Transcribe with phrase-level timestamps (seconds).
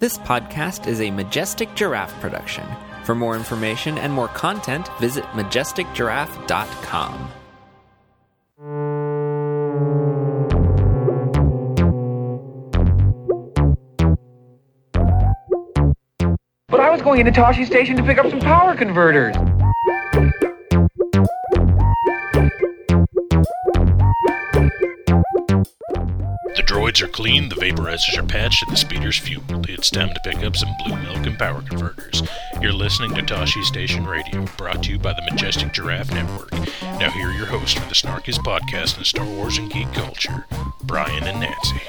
[0.00, 2.66] This podcast is a Majestic Giraffe production.
[3.04, 7.30] For more information and more content, visit majesticgiraffe.com.
[16.68, 19.36] But I was going into Tosche Station to pick up some power converters.
[26.90, 29.70] Droids are clean, the vaporizers are patched, and the speeder's fueled.
[29.70, 32.24] It's time to pick up some blue milk and power converters.
[32.60, 36.50] You're listening to Tosche Station Radio, brought to you by the Majestic Giraffe Network.
[36.82, 40.46] Now, here are your hosts for the snarkiest podcast in Star Wars and geek culture,
[40.82, 41.80] Brian and Nancy.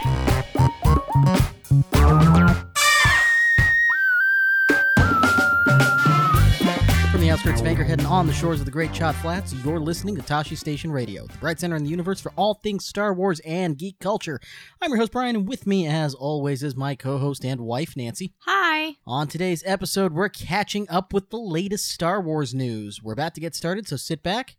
[7.42, 10.22] Outskirts of Anchorhead and on the shores of the Great Chott Flats, you're listening to
[10.22, 13.80] Tosche Station Radio, the bright center in the universe for all things Star Wars and
[13.80, 14.40] geek culture.
[14.80, 17.98] I'm your host, Brian, and with me, as always, is my co host and wife,
[17.98, 18.36] Nancy.
[18.46, 18.98] Hi.
[19.08, 23.02] On today's episode, we're catching up with the latest Star Wars news.
[23.02, 24.58] We're about to get started, so sit back,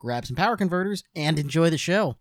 [0.00, 2.16] grab some power converters, and enjoy the show.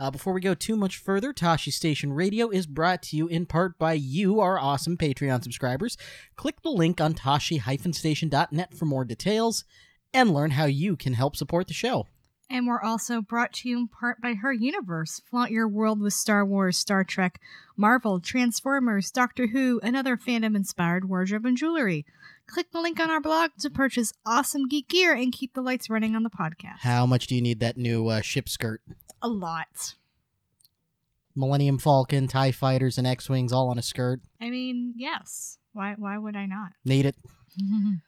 [0.00, 3.44] Uh, before we go too much further, Tosche Station Radio is brought to you in
[3.44, 5.98] part by you, our awesome Patreon subscribers.
[6.36, 9.64] Click the link on tosche-station.net for more details
[10.14, 12.06] and learn how you can help support the show.
[12.48, 15.20] And we're also brought to you in part by Her Universe.
[15.30, 17.38] Flaunt your world with Star Wars, Star Trek,
[17.76, 22.06] Marvel, Transformers, Doctor Who, and other fandom inspired wardrobe and jewelry.
[22.46, 25.90] Click the link on our blog to purchase awesome geek gear and keep the lights
[25.90, 26.78] running on the podcast.
[26.80, 28.80] How much do you need that new uh, ship skirt?
[29.22, 29.94] A lot.
[31.36, 34.20] Millennium Falcon, TIE Fighters, and X-Wings all on a skirt.
[34.40, 35.58] I mean, yes.
[35.72, 36.72] Why why would I not?
[36.84, 37.16] Need it.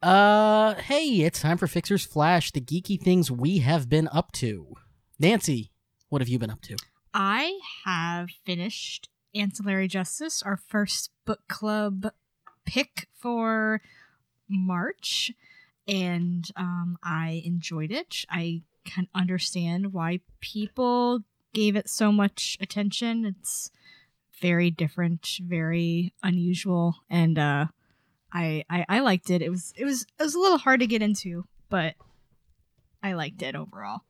[0.00, 4.76] Uh, hey, it's time for Fixer's Flash, the geeky things we have been up to.
[5.18, 5.72] Nancy,
[6.08, 6.76] what have you been up to?
[7.12, 12.12] I have finished Ancillary Justice, our first book club
[12.64, 13.80] pick for
[14.48, 15.32] March,
[15.88, 18.24] and um, I enjoyed it.
[18.30, 21.20] I can understand why people
[21.52, 23.24] gave it so much attention.
[23.24, 23.70] It's
[24.40, 27.66] very different, very unusual, and uh,
[28.32, 29.42] I, I I liked it.
[29.42, 31.94] It was it was it was a little hard to get into, but
[33.02, 34.02] I liked it overall.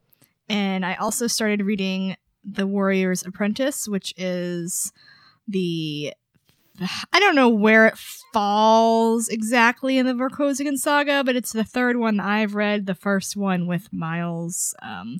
[0.48, 4.92] And I also started reading The Warrior's Apprentice, which is
[5.46, 6.14] the
[7.12, 7.98] I don't know where it
[8.32, 12.86] falls exactly in the Vorkosigan saga, but it's the third one I've read.
[12.86, 15.18] The first one with Miles, um,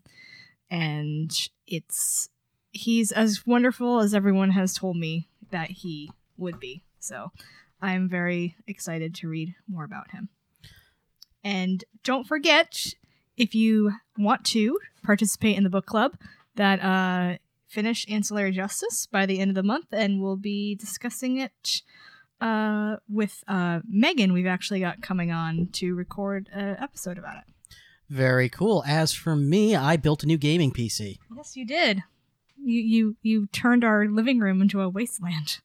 [0.71, 1.31] and
[1.67, 2.29] it's
[2.71, 6.85] he's as wonderful as everyone has told me that he would be.
[6.99, 7.33] So
[7.81, 10.29] I'm very excited to read more about him.
[11.43, 12.95] And don't forget,
[13.37, 16.17] if you want to participate in the book club,
[16.57, 21.39] that uh, finish Ancillary Justice by the end of the month, and we'll be discussing
[21.39, 21.83] it
[22.41, 24.33] uh, with uh, Megan.
[24.33, 27.45] We've actually got coming on to record an episode about it.
[28.09, 28.83] Very cool.
[28.87, 31.19] As for me, I built a new gaming PC.
[31.37, 32.03] Yes, you did.
[32.61, 35.61] You you you turned our living room into a wasteland.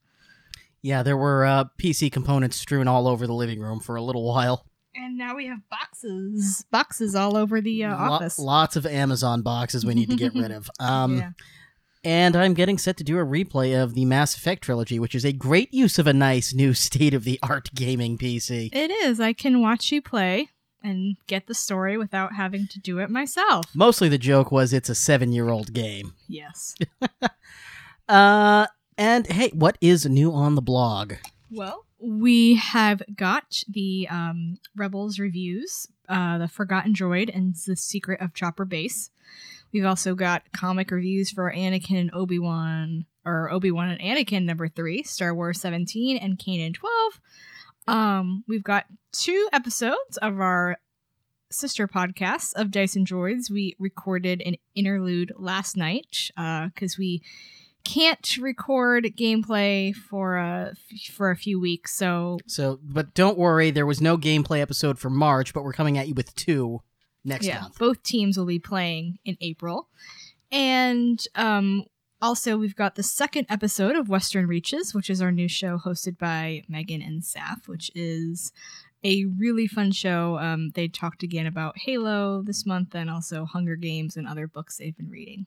[0.81, 4.27] Yeah, there were uh, PC components strewn all over the living room for a little
[4.27, 4.65] while.
[4.95, 8.37] And now we have boxes, boxes all over the uh, Lo- office.
[8.37, 10.69] lots of Amazon boxes we need to get rid of.
[10.79, 11.29] Um, yeah.
[12.03, 15.23] And I'm getting set to do a replay of the Mass Effect trilogy, which is
[15.23, 18.69] a great use of a nice new state of the art gaming PC.
[18.73, 19.19] It is.
[19.19, 20.49] I can watch you play
[20.83, 23.67] and get the story without having to do it myself.
[23.73, 26.13] Mostly the joke was it's a seven year old game.
[26.27, 26.75] Yes.
[28.09, 31.13] Uh, and hey, what is new on the blog?
[31.49, 38.19] Well, we have got the um, Rebels reviews, uh, The Forgotten Droid, and The Secret
[38.21, 39.09] of Chopper Base.
[39.73, 44.43] We've also got comic reviews for Anakin and Obi Wan, or Obi Wan and Anakin
[44.43, 47.19] number three, Star Wars 17, and Kanan 12.
[47.87, 50.77] Um, we've got two episodes of our
[51.51, 53.49] sister podcast of and Droids.
[53.49, 57.21] We recorded an interlude last night because we
[57.83, 60.73] can't record gameplay for a
[61.11, 61.95] for a few weeks.
[61.95, 65.97] So So, but don't worry, there was no gameplay episode for March, but we're coming
[65.97, 66.81] at you with two
[67.23, 67.79] next yeah, month.
[67.79, 69.89] both teams will be playing in April,
[70.51, 71.85] and um,
[72.21, 76.17] also we've got the second episode of Western Reaches, which is our new show hosted
[76.17, 78.51] by Megan and Saf, which is
[79.03, 80.37] a really fun show.
[80.37, 84.77] Um, they talked again about Halo this month and also Hunger Games and other books
[84.77, 85.45] they've been reading.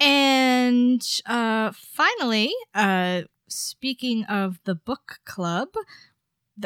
[0.00, 5.68] And uh, finally, uh, speaking of the book club,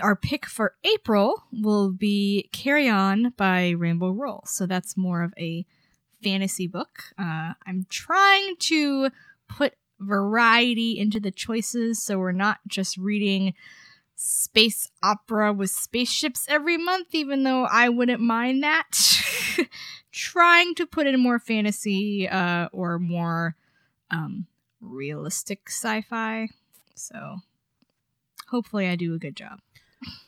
[0.03, 4.45] our pick for April will be Carry On by Rainbow Rowell.
[4.47, 5.67] So that's more of a
[6.23, 7.03] fantasy book.
[7.19, 9.11] Uh, I'm trying to
[9.49, 12.03] put variety into the choices.
[12.03, 13.55] So we're not just reading
[14.17, 18.91] space opera with spaceships every month, even though I wouldn't mind that.
[20.13, 23.57] Trying to put in more fantasy uh, or more
[24.11, 24.47] um,
[24.81, 26.49] realistic sci fi.
[26.95, 27.39] So
[28.49, 29.61] hopefully I do a good job.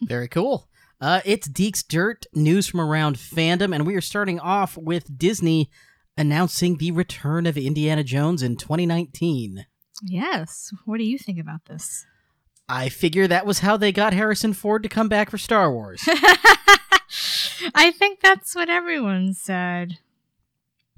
[0.02, 0.68] Very cool.
[1.00, 5.70] Uh, it's Deak's Dirt news from around fandom, and we are starting off with Disney
[6.16, 9.66] announcing the return of Indiana Jones in 2019.
[10.02, 10.72] Yes.
[10.84, 12.04] What do you think about this?
[12.68, 16.02] I figure that was how they got Harrison Ford to come back for Star Wars.
[17.74, 19.98] I think that's what everyone said.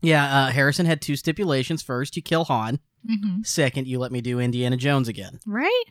[0.03, 1.83] yeah, uh, Harrison had two stipulations.
[1.83, 2.79] First, you kill Han.
[3.07, 5.41] hmm Second, you let me do Indiana Jones again.
[5.47, 5.85] Right?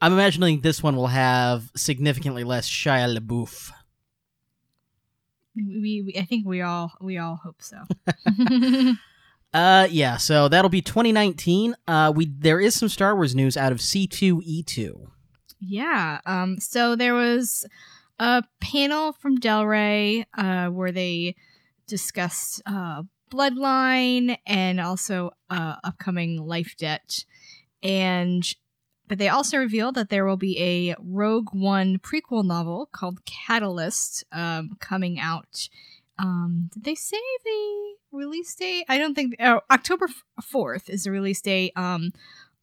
[0.00, 3.72] I'm imagining this one will have significantly less Shia LaBeouf.
[5.56, 7.82] We, we I think we all we all hope so.
[9.54, 10.18] Uh, yeah.
[10.18, 11.74] So that'll be 2019.
[11.86, 15.06] Uh, we there is some Star Wars news out of C2E2.
[15.60, 16.20] yeah.
[16.26, 16.58] Um.
[16.60, 17.66] So there was
[18.18, 21.34] a panel from Del Rey, uh, where they
[21.86, 27.24] discussed uh Bloodline and also uh upcoming Life Debt,
[27.82, 28.54] and
[29.08, 34.24] but they also revealed that there will be a Rogue One prequel novel called Catalyst,
[34.32, 35.68] um, coming out.
[36.18, 38.84] Um, did they say the release date?
[38.88, 39.36] I don't think.
[39.40, 40.08] Oh, October
[40.42, 41.72] fourth is the release date.
[41.76, 42.12] Um,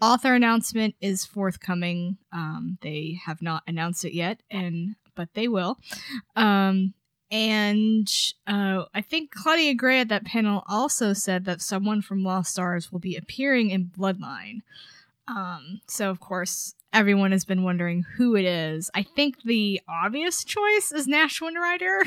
[0.01, 2.17] author announcement is forthcoming.
[2.31, 5.79] Um, they have not announced it yet, and but they will.
[6.35, 6.93] Um,
[7.31, 8.07] and
[8.45, 12.91] uh, I think Claudia Gray at that panel also said that someone from Lost Stars
[12.91, 14.61] will be appearing in Bloodline.
[15.27, 18.89] Um, so of course everyone has been wondering who it is.
[18.95, 22.03] I think the obvious choice is Nash Rider,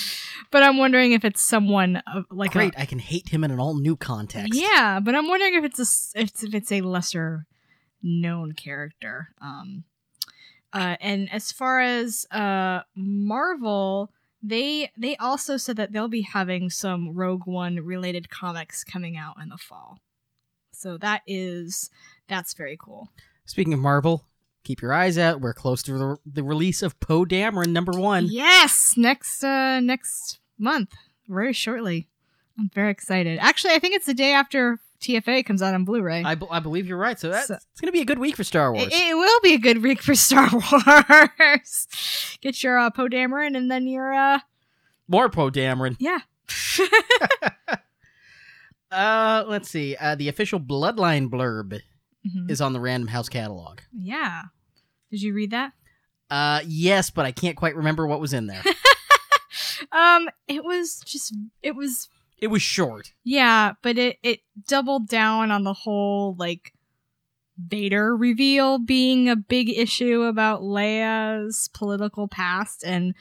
[0.50, 3.60] but I'm wondering if it's someone of, like Great, I can hate him in an
[3.60, 4.54] all new context.
[4.54, 7.46] yeah, but I'm wondering if it's a if it's, if it's a lesser
[8.02, 9.28] known character.
[9.40, 9.84] Um,
[10.72, 14.10] uh, and as far as uh Marvel,
[14.42, 19.36] they they also said that they'll be having some Rogue One related comics coming out
[19.40, 19.98] in the fall.
[20.82, 21.90] So that is
[22.28, 23.08] that's very cool.
[23.44, 24.24] Speaking of Marvel,
[24.64, 25.40] keep your eyes out.
[25.40, 28.26] We're close to the, the release of Poe Dameron number one.
[28.28, 30.90] Yes, next uh next month,
[31.28, 32.08] very shortly.
[32.58, 33.38] I'm very excited.
[33.40, 36.22] Actually, I think it's the day after TFA comes out on Blu-ray.
[36.24, 37.18] I, I believe you're right.
[37.18, 38.86] So that's So- it's going to be a good week for Star Wars.
[38.86, 41.88] It, it will be a good week for Star Wars.
[42.40, 44.40] Get your uh, Poe Dameron and then your uh
[45.08, 45.96] More Poe Dameron.
[45.98, 46.18] yeah.
[48.92, 49.96] Uh, let's see.
[49.96, 51.80] Uh, the official Bloodline blurb
[52.26, 52.50] Mhm.
[52.50, 53.80] is on the Random House catalog.
[53.92, 54.42] Yeah.
[55.10, 55.72] Did you read that?
[56.30, 58.62] Uh, yes, but I can't quite remember what was in there.
[59.90, 62.08] Um, it was just it was
[62.38, 63.12] it was short.
[63.24, 66.72] yeah, but it it doubled down on the whole like
[67.58, 73.14] Vader reveal being a big issue about Leia's political past and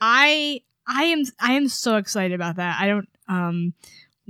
[0.00, 2.80] I I am I am so excited about that.
[2.80, 3.74] I don't um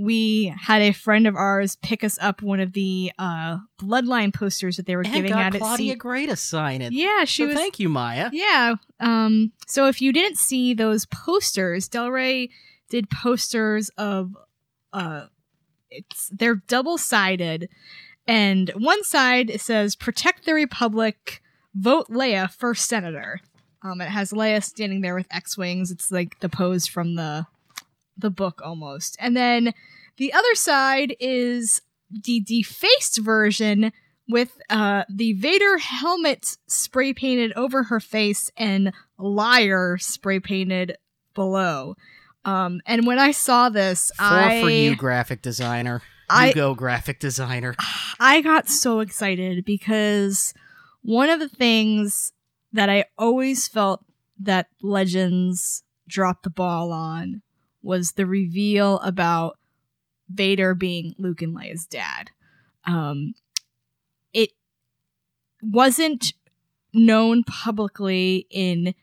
[0.00, 4.76] we had a friend of ours pick us up one of the uh bloodline posters
[4.76, 6.92] that they were And giving got out at Claudia Gray to sign it.
[6.92, 8.30] Yeah, she so was thank you, Maya.
[8.32, 8.76] yeah.
[9.00, 9.52] Um.
[9.66, 12.48] So if you didn't see those posters, Del Rey
[12.88, 14.34] did posters of,
[14.92, 15.26] uh,
[15.90, 17.68] it's they're double sided,
[18.26, 21.42] and one side it says "Protect the Republic,
[21.74, 23.40] vote Leia for senator."
[23.82, 24.00] Um.
[24.00, 25.90] It has Leia standing there with X wings.
[25.90, 27.46] It's like the pose from the,
[28.16, 29.74] the book almost, and then
[30.18, 33.92] the other side is the defaced version
[34.28, 40.96] with uh the Vader helmet spray painted over her face and liar spray painted
[41.34, 41.94] below.
[42.44, 46.02] Um and when I saw this, Four I for you, graphic designer.
[46.30, 47.74] I go, graphic designer.
[48.20, 50.52] I got so excited because
[51.02, 52.32] one of the things
[52.72, 54.04] that I always felt
[54.40, 57.42] that Legends dropped the ball on
[57.82, 59.57] was the reveal about
[60.28, 62.30] Vader being Luke and Leia's dad.
[62.84, 63.34] Um,
[64.32, 64.50] it
[65.62, 66.32] wasn't
[66.92, 68.94] known publicly in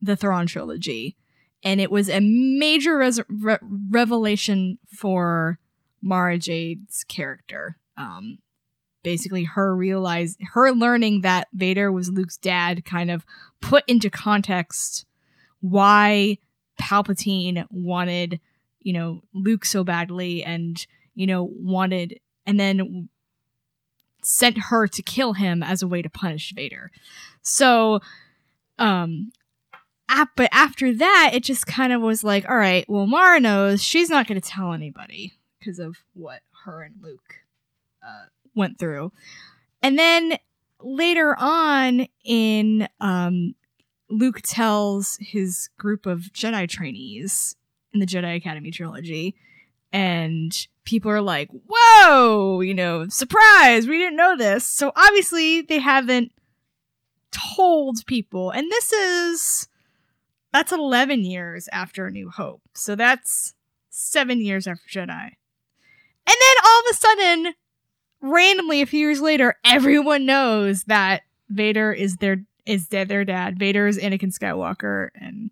[0.00, 1.16] the Thrawn trilogy,
[1.62, 5.58] and it was a major res- re- revelation for
[6.00, 7.76] Mara Jade's character.
[7.96, 8.38] Um,
[9.02, 13.24] basically, her realize her learning that Vader was Luke's dad kind of
[13.60, 15.04] put into context
[15.60, 16.38] why
[16.80, 18.40] Palpatine wanted,
[18.80, 23.08] you know, Luke so badly, and you know wanted, and then
[24.22, 26.90] sent her to kill him as a way to punish Vader.
[27.42, 28.00] So,
[28.78, 29.32] um,
[30.08, 33.82] ap- but after that, it just kind of was like, all right, well, Mara knows
[33.82, 37.34] she's not going to tell anybody because of what her and Luke
[38.02, 39.12] uh, went through.
[39.82, 40.38] And then
[40.80, 43.54] later on in um
[44.10, 47.56] Luke tells his group of Jedi trainees
[47.98, 49.34] in the Jedi Academy trilogy
[49.92, 55.78] and people are like, "Whoa, you know, surprise, we didn't know this." So obviously they
[55.78, 56.32] haven't
[57.30, 58.50] told people.
[58.50, 59.68] And this is
[60.52, 62.62] that's 11 years after A New Hope.
[62.74, 63.54] So that's
[63.90, 65.08] 7 years after Jedi.
[65.10, 67.54] And then all of a sudden
[68.20, 73.58] randomly a few years later, everyone knows that Vader is their is their, their dad.
[73.58, 75.50] Vader is Anakin Skywalker, and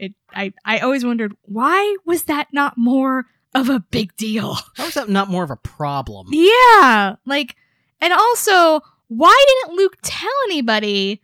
[0.00, 0.14] it.
[0.32, 4.56] I I always wondered why was that not more of a big deal?
[4.76, 6.28] How is that not more of a problem?
[6.30, 7.56] Yeah, like,
[8.00, 11.20] and also, why didn't Luke tell anybody?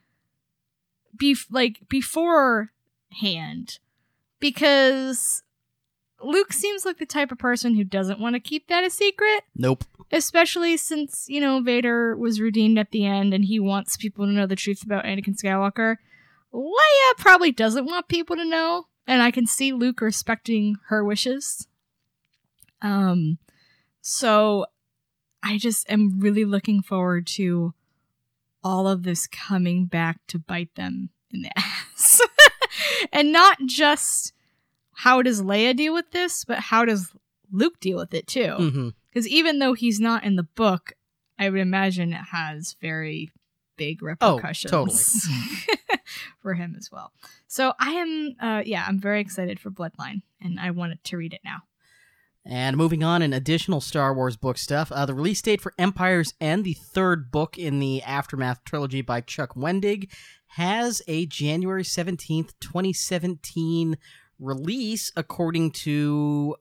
[1.16, 3.78] Be like beforehand,
[4.40, 5.42] because
[6.23, 9.45] Luke seems like the type of person who doesn't want to keep that a secret
[9.54, 9.85] Nope.
[10.11, 14.33] especially since you know Vader was redeemed at the end and he wants people to
[14.33, 15.97] know the truth about Anakin Skywalker.
[16.53, 21.67] Leia probably doesn't want people to know, and I can see Luke respecting her wishes.
[22.83, 23.38] Um,
[24.00, 24.67] so
[25.43, 27.75] I just am really looking forward to
[28.62, 32.21] all of this coming back to bite them in the ass,
[33.12, 34.33] and not just
[34.93, 37.12] how does Leia deal with this, but how does
[37.53, 40.93] Luke deal with it too because even though he's not in the book,
[41.38, 43.31] I would imagine it has very
[43.79, 44.71] big repercussions.
[44.75, 45.79] Oh, repercussions totally.
[46.47, 47.11] for him as well.
[47.49, 51.35] So I am, uh, yeah, I'm very excited for Bloodline, and I wanted to read
[51.35, 51.62] it now.
[52.45, 56.35] And moving on in additional Star Wars book stuff, uh, the release date for Empire's
[56.41, 60.09] End, the third book in the Aftermath trilogy by Chuck Wendig,
[60.50, 63.97] has a January 17th, 2017
[64.38, 66.55] release, according to.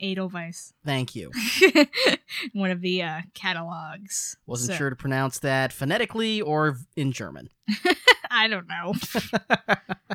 [0.00, 1.32] Edelweiss, Thank you.
[2.52, 4.36] one of the uh, catalogs.
[4.46, 7.48] Wasn't So- sure to pronounce that phonetically or in German.
[8.34, 8.94] I don't know.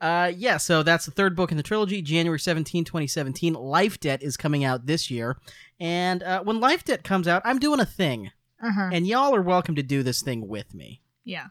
[0.00, 3.54] Uh, yeah, so that's the third book in the trilogy, January 17, 2017.
[3.54, 5.36] Life Debt is coming out this year.
[5.80, 8.30] And uh, when Life Debt comes out, I'm doing a thing.
[8.62, 8.90] uh-huh.
[8.92, 11.02] And y'all are welcome to do this thing with me.
[11.24, 11.46] Yeah.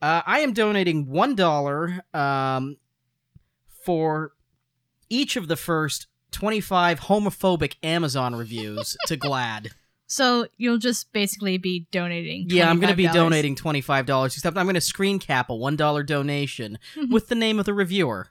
[0.00, 2.76] Uh, I am donating $1 um,
[3.84, 4.32] for
[5.08, 9.72] each of the first 25 homophobic Amazon reviews to GLAAD.
[10.06, 12.46] So you'll just basically be donating.
[12.48, 16.06] Yeah, I'm going to be donating $25, except I'm going to screen cap a $1
[16.06, 17.12] donation mm-hmm.
[17.12, 18.28] with the name of the reviewer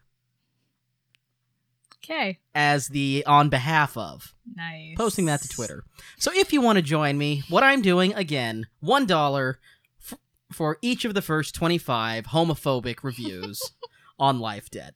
[2.03, 2.39] Okay.
[2.53, 4.33] as the on behalf of.
[4.55, 4.95] Nice.
[4.95, 5.83] posting that to Twitter.
[6.19, 9.59] So if you want to join me, what I'm doing again, one dollar
[9.99, 10.19] f-
[10.51, 13.59] for each of the first 25 homophobic reviews
[14.19, 14.93] on Life Debt.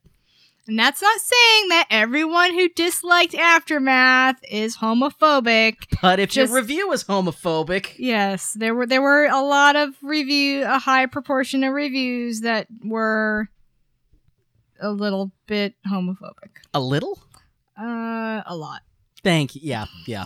[0.70, 5.74] And that's not saying that everyone who disliked Aftermath is homophobic.
[6.00, 9.96] But if Just- your review is homophobic, Yes, there were there were a lot of
[10.00, 13.48] review, a high proportion of reviews that were
[14.80, 16.52] a little bit homophobic.
[16.72, 17.18] a little,
[17.76, 18.82] Uh, a lot.
[19.24, 19.62] thank you.
[19.64, 20.24] Yeah, yeah.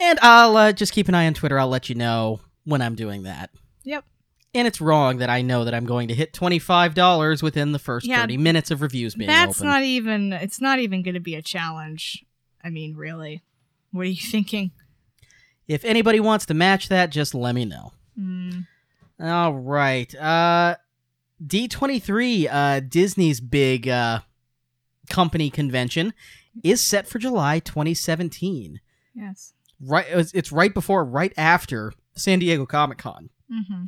[0.00, 1.56] And I'll uh, just keep an eye on Twitter.
[1.58, 3.50] I'll let you know when I'm doing that.
[3.84, 4.04] Yep.
[4.54, 8.06] And it's wrong that I know that I'm going to hit $25 within the first
[8.06, 9.68] Yeah, 30 minutes of reviews being That's open.
[9.68, 10.32] not even.
[10.32, 12.24] It's not even going to be a challenge.
[12.62, 13.42] I mean, really,
[13.90, 14.70] what are you thinking?
[15.66, 17.92] if anybody wants to match that, just let me know.
[18.16, 18.60] Hmm.
[19.20, 20.14] All right.
[20.14, 20.76] Uh
[21.44, 24.20] D23, uh Disney's big uh
[25.10, 26.12] company convention
[26.62, 28.80] is set for July 2017.
[29.14, 29.52] Yes.
[29.80, 33.30] Right it's, right before right after San Diego Comic-Con.
[33.52, 33.84] Mm-hmm.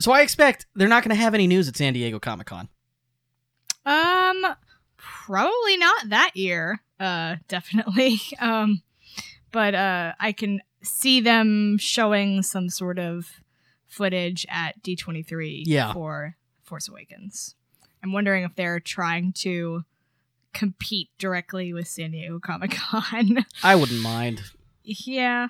[0.00, 2.68] So I expect they're not going to have any news at San Diego Comic-Con.
[3.86, 4.46] Um,
[4.96, 6.82] probably not that year.
[6.98, 8.20] Uh, definitely.
[8.40, 8.82] Um,
[9.52, 13.26] but uh, I can see them showing some sort of
[13.86, 15.64] footage at D twenty three.
[15.66, 15.92] Yeah.
[15.92, 17.54] For Force Awakens.
[18.02, 19.84] I'm wondering if they're trying to
[20.52, 23.44] compete directly with San Diego Comic Con.
[23.62, 24.42] I wouldn't mind.
[24.82, 25.48] yeah.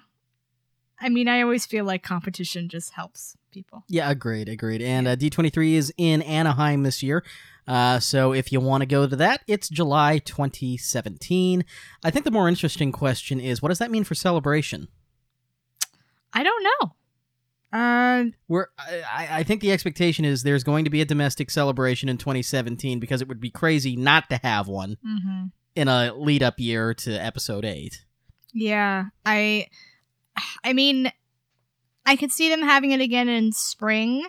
[1.00, 3.84] I mean, I always feel like competition just helps people.
[3.88, 4.82] Yeah, agreed, agreed.
[4.82, 7.24] And uh, D23 is in Anaheim this year.
[7.68, 11.64] Uh, so if you want to go to that, it's July 2017.
[12.04, 14.88] I think the more interesting question is what does that mean for celebration?
[16.32, 16.92] I don't know.
[17.72, 22.08] Uh, We're, I, I think the expectation is there's going to be a domestic celebration
[22.08, 25.50] in 2017 because it would be crazy not to have one mhm.
[25.74, 28.04] in a lead up year to episode 8.
[28.54, 29.66] Yeah, I
[30.64, 31.10] I mean
[32.04, 34.26] I could see them having it again in spring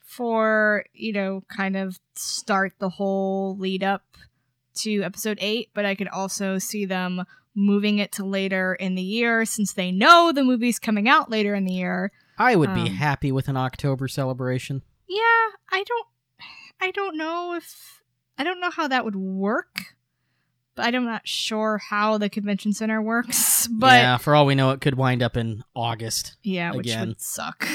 [0.00, 4.02] for, you know, kind of start the whole lead up
[4.76, 9.02] to episode 8, but I could also see them moving it to later in the
[9.02, 12.12] year since they know the movie's coming out later in the year.
[12.38, 14.82] I would be Um, happy with an October celebration.
[15.08, 16.06] Yeah, I don't
[16.80, 18.02] I don't know if
[18.38, 19.96] I don't know how that would work.
[20.78, 23.68] But I'm not sure how the convention center works.
[23.78, 26.36] But yeah, for all we know, it could wind up in August.
[26.42, 27.08] Yeah, which Again.
[27.08, 27.66] would suck.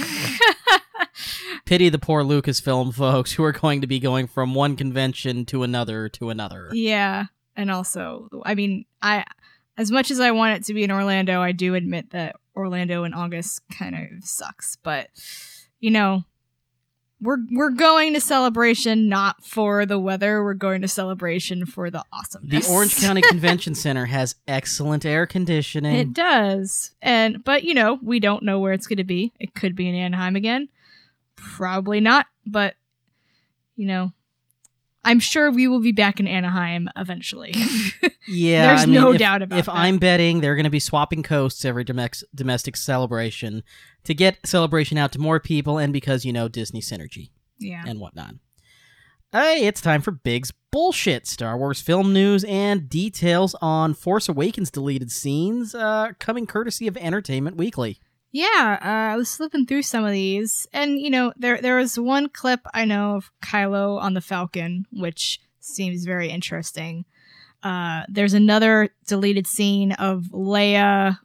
[1.66, 5.64] Pity the poor Lucasfilm folks who are going to be going from one convention to
[5.64, 6.70] another to another.
[6.72, 9.26] yeah, and also, I mean, I
[9.78, 13.04] as much as I want it to be in Orlando, I do admit that Orlando
[13.04, 14.78] in August kind of sucks.
[14.82, 15.10] But
[15.80, 16.24] you know,
[17.24, 20.44] we're we're going to celebration not for the weather.
[20.44, 22.48] We're going to celebration for the awesome.
[22.48, 22.66] The.
[22.70, 25.96] Orange County Convention Center has excellent air conditioning.
[25.96, 26.92] It does.
[27.02, 29.34] And but you know, we don't know where it's going to be.
[29.40, 30.68] It could be in Anaheim again.
[31.36, 32.76] Probably not, but
[33.76, 34.12] you know,
[35.06, 37.54] I'm sure we will be back in Anaheim eventually.
[38.28, 39.60] yeah, There's I mean, no if- doubt about it.
[39.60, 39.76] If that.
[39.76, 43.64] I'm betting, they're going to be swapping coasts every domex- domestic celebration
[44.06, 47.32] to get celebration out to more people, and because you know Disney synergy.
[47.60, 47.84] yeah.
[47.86, 48.36] and whatnot.
[49.32, 54.70] Hey, it's time for Biggs' bullshit Star Wars film news and details on Force Awakens
[54.70, 58.00] deleted scenes, uh, coming courtesy of Entertainment Weekly.
[58.34, 62.00] Yeah, uh, I was flipping through some of these, and you know, there there was
[62.00, 67.06] one clip I know of Kylo on the Falcon, which seems very interesting.
[67.62, 71.20] Uh, there's another deleted scene of Leia,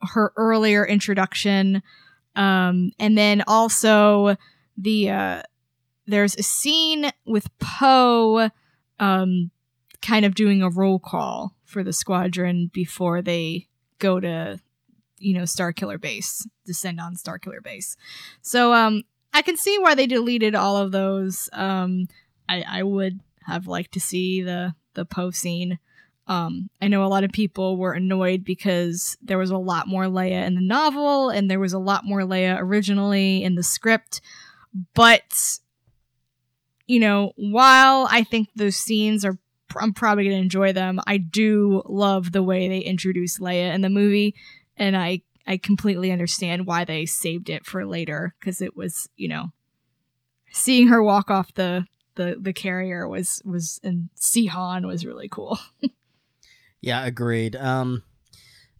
[0.00, 1.82] her earlier introduction,
[2.36, 4.36] um, and then also
[4.78, 5.42] the uh,
[6.06, 8.48] there's a scene with Poe,
[8.98, 9.50] um,
[10.00, 14.58] kind of doing a roll call for the squadron before they go to
[15.18, 17.96] you know Starkiller Base, descend on Starkiller Base.
[18.42, 21.48] So um I can see why they deleted all of those.
[21.52, 22.08] Um
[22.48, 25.78] I I would have liked to see the the Poe scene.
[26.26, 30.04] Um I know a lot of people were annoyed because there was a lot more
[30.04, 34.20] Leia in the novel and there was a lot more Leia originally in the script.
[34.94, 35.58] But
[36.86, 39.38] you know, while I think those scenes are
[39.74, 41.00] I'm probably to enjoy them.
[41.06, 44.34] I do love the way they introduce Leia in the movie
[44.76, 49.28] and I I completely understand why they saved it for later because it was you
[49.28, 49.52] know
[50.50, 51.86] seeing her walk off the
[52.16, 55.58] the the carrier was was and see Han was really cool.
[56.86, 57.56] Yeah, agreed.
[57.56, 58.04] Um,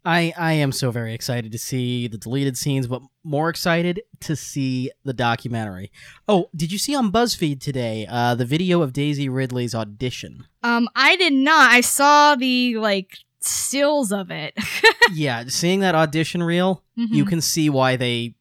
[0.05, 4.37] I I am so very excited to see the deleted scenes, but more excited to
[4.37, 5.91] see the documentary.
[6.29, 10.47] Oh, did you see on BuzzFeed today uh, the video of Daisy Ridley's audition?
[10.63, 11.73] Um, I did not.
[11.73, 14.55] I saw the like stills of it.
[15.13, 17.29] yeah, seeing that audition reel, you Mhm.
[17.29, 18.35] can see why they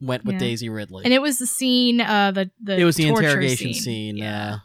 [0.00, 0.40] went with Yeah.
[0.40, 1.04] Daisy Ridley.
[1.04, 2.00] and it was the scene.
[2.00, 3.82] Uh, the the it was the interrogation scene.
[3.82, 4.16] scene.
[4.16, 4.54] Yeah.
[4.54, 4.58] Uh,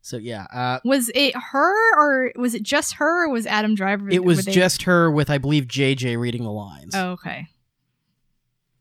[0.00, 4.08] so yeah, uh, Was it her or was it just her or was Adam Driver?
[4.08, 6.94] it was they- just her with I believe JJ reading the lines.
[6.94, 7.48] Oh, okay.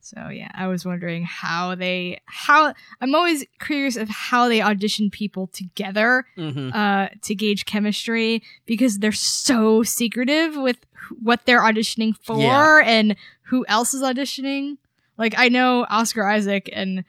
[0.06, 5.10] So yeah, I was wondering how they how I'm always curious of how they audition
[5.10, 6.76] people together Mhm.
[6.76, 10.78] uh to gauge chemistry because they're so secretive with
[11.20, 12.82] what they're auditioning for Yeah.
[12.86, 13.16] and
[13.50, 14.78] who else is auditioning.
[15.18, 17.04] Like I know Oscar Isaac and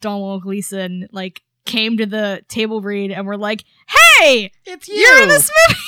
[0.00, 3.62] Domhnall Gleeson like came to the table read and were like,
[4.18, 5.80] "Hey, It's you're in this movie."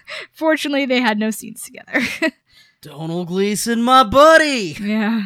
[0.32, 2.00] Fortunately, they had no scenes together.
[2.82, 4.76] Domhnall Gleeson, my buddy.
[4.80, 5.22] yeah.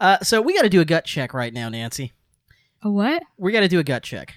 [0.00, 2.12] Uh, so we got to do a gut check right now, Nancy.
[2.82, 3.22] A what?
[3.36, 4.34] We got to do a gut check.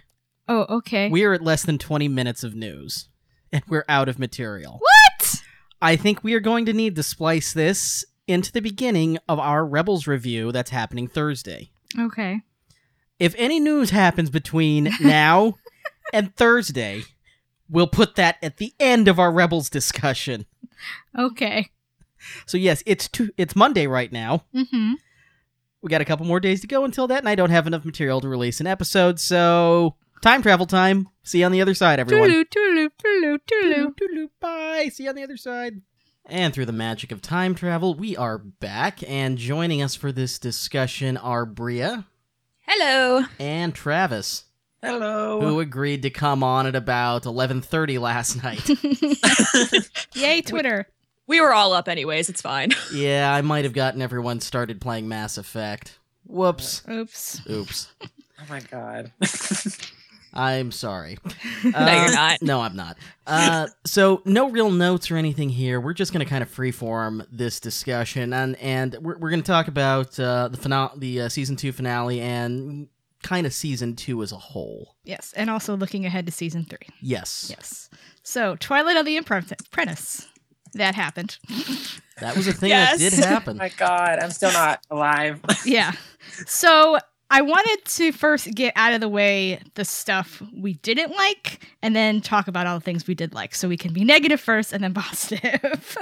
[0.48, 1.10] Oh, okay.
[1.10, 3.10] We are at less than 20 minutes of news,
[3.52, 4.80] and we're out of material.
[4.80, 5.42] what?
[5.82, 9.66] I think we are going to need to splice this into the beginning of our
[9.66, 11.70] Rebels review that's happening Thursday.
[12.00, 12.42] Okay.
[13.20, 15.56] If any news happens between now
[16.14, 17.04] and Thursday,
[17.70, 20.46] we'll put that at the end of our Rebels discussion.
[21.18, 21.70] Okay.
[22.46, 24.44] So yes, it's two, it's Monday right now.
[24.56, 24.94] Mm-hmm.
[25.82, 27.86] We got a couple more days to go until that, and I don't have enough
[27.86, 31.10] material to release an episode, so time travel time.
[31.24, 32.30] See you on the other side, everyone.
[32.30, 33.96] Toodaloo, toodaloo, toodaloo, toodaloo.
[33.96, 34.90] Toodaloo, Bye.
[34.94, 35.82] See you on the other side.
[36.26, 40.38] And through the magic of time travel, we are back, and joining us for this
[40.38, 42.06] discussion are Bria
[42.60, 43.26] Hello.
[43.40, 44.46] and Travis,
[44.84, 45.42] Hello.
[45.42, 48.70] who agreed to come on at about 11:30 last night.
[50.16, 50.88] Yay, Twitter.
[51.32, 52.72] We were all up anyways, it's fine.
[52.94, 55.98] yeah, I might have gotten everyone started playing Mass Effect.
[56.26, 56.84] Whoops.
[56.92, 57.42] Oops.
[57.50, 57.88] Oops.
[58.04, 59.14] Oh my god.
[60.34, 61.18] I'm sorry.
[61.64, 62.42] no, Uh, you're not.
[62.42, 62.98] No, I'm not.
[63.26, 65.80] Uh, so no real notes or anything here.
[65.80, 69.48] We're just going to kind of freeform this discussion, and and we're, we're going to
[69.48, 72.90] talk about uh, the finale, the uh, season two finale, and
[73.24, 74.96] kind of season two as a whole.
[75.06, 76.90] Yes, and also looking ahead to season three.
[77.00, 77.48] Yes.
[77.50, 77.90] Yes.
[78.22, 80.28] So, Twilight of the Apprentice.
[80.74, 81.38] That happened.
[82.20, 83.00] That was a thing Yes.
[83.00, 83.58] that did happen.
[83.58, 85.40] my God, I'm still not alive.
[85.66, 85.94] yeah.
[86.46, 86.98] So,
[87.34, 91.96] I wanted to first get out of the way the stuff we didn't like and
[91.96, 93.56] then talk about all the things we did like.
[93.56, 95.98] So we can be negative first and then positive.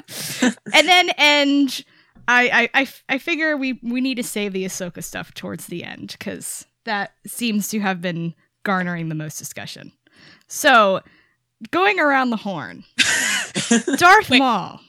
[0.73, 1.85] and then end.
[2.27, 5.83] I, I, I, I figure we, we need to save the Ahsoka stuff towards the
[5.83, 9.91] end because that seems to have been garnering the most discussion.
[10.47, 11.01] So,
[11.71, 12.83] going around the horn,
[13.97, 14.39] Darth Wait.
[14.39, 14.79] Maul.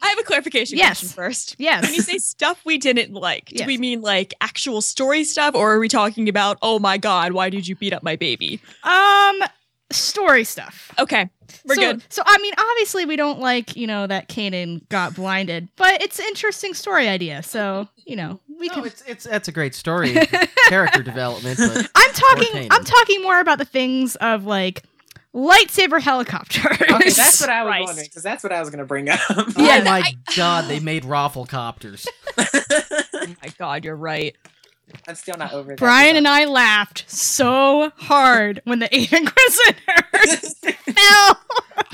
[0.00, 1.00] I have a clarification Yes.
[1.00, 1.56] question first.
[1.58, 1.82] Yes.
[1.82, 3.66] When you say stuff we didn't like, do Yes.
[3.66, 7.50] we mean like actual story stuff, or are we talking about, oh my god, why
[7.50, 8.60] did you beat up my baby?
[8.84, 9.42] Um,
[9.90, 10.92] story stuff.
[11.00, 11.28] Okay,
[11.64, 12.02] we're so, good.
[12.10, 16.20] So I mean, obviously we don't like you know that Kanan got blinded, but it's
[16.20, 17.42] an interesting story idea.
[17.42, 18.86] So you know we No, can.
[18.86, 20.14] it's it's that's a great story,
[20.68, 21.58] character development.
[21.58, 22.68] But I'm talking.
[22.70, 24.84] I'm talking more about the things of like
[25.34, 26.60] lightsaber helicopter.
[26.70, 27.86] Okay, that's what I was Christ.
[27.86, 29.20] wondering because that's what I was going to bring up.
[29.30, 30.02] Oh yeah, oh my
[30.36, 32.06] god, they made rafflecopters.
[33.20, 34.34] Oh my god, you're right.
[35.06, 35.78] I'm still not over that.
[35.78, 41.36] Brian and I laughed so hard when the eight Inquisitors fell.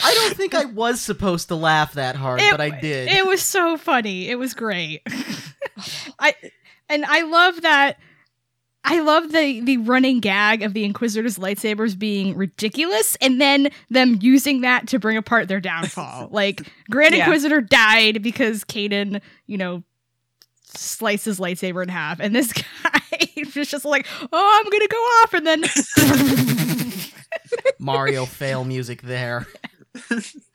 [0.05, 3.09] I don't think I was supposed to laugh that hard, It- but I did.
[3.09, 4.29] It was so funny.
[4.29, 5.03] It was great.
[6.20, 6.35] I
[6.88, 7.99] and I love that
[8.87, 14.18] I love the the running gag of the Inquisitors lightsabers being ridiculous and then them
[14.20, 16.29] using that to bring apart their downfall.
[16.33, 17.25] like Grand Yeah.
[17.25, 19.83] Inquisitor died because Caden, you know,
[20.64, 24.88] sliced his lightsaber in half and this guy was just like, "Oh, I'm going to
[24.88, 25.64] go off." And then
[27.79, 29.47] Mario fail music there.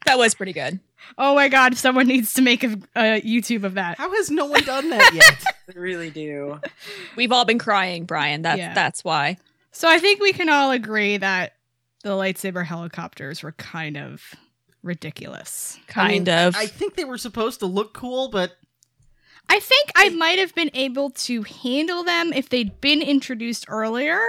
[0.05, 0.79] That was pretty good.
[1.17, 3.97] Oh my god, someone needs to make a, a YouTube of that.
[3.97, 5.43] How has no one done that yet?
[5.75, 6.59] I really do.
[7.15, 8.41] We've all been crying, Brian.
[8.41, 8.73] That's Yeah.
[8.73, 9.37] that's why.
[9.71, 11.53] So I think we can all agree that
[12.03, 14.33] the lightsaber helicopters were kind of
[14.83, 15.77] ridiculous.
[15.87, 16.55] Kind I mean, of.
[16.55, 18.53] I think they were supposed to look cool, but
[19.49, 24.19] I think I might have been able to handle them if they'd been introduced earlier.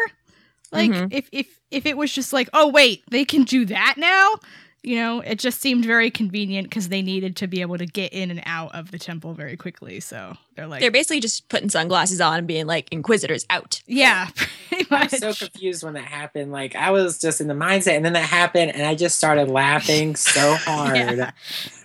[0.72, 1.08] Like Mhm.
[1.12, 4.34] if if if it was just like, "Oh wait, they can do that now?"
[4.82, 8.14] You know, it just seemed very convenient cuz they needed to be able to get
[8.14, 10.00] in and out of the temple very quickly.
[10.00, 13.82] So, they're like They're basically just putting sunglasses on and being like, Inquisitors out.
[13.86, 14.28] Yeah,
[14.68, 15.12] pretty I much.
[15.20, 16.50] was so confused when that happened.
[16.50, 19.48] Like I was just in the mindset, and then that happened, and I just started
[19.48, 20.96] laughing so hard.
[20.96, 21.30] Yeah.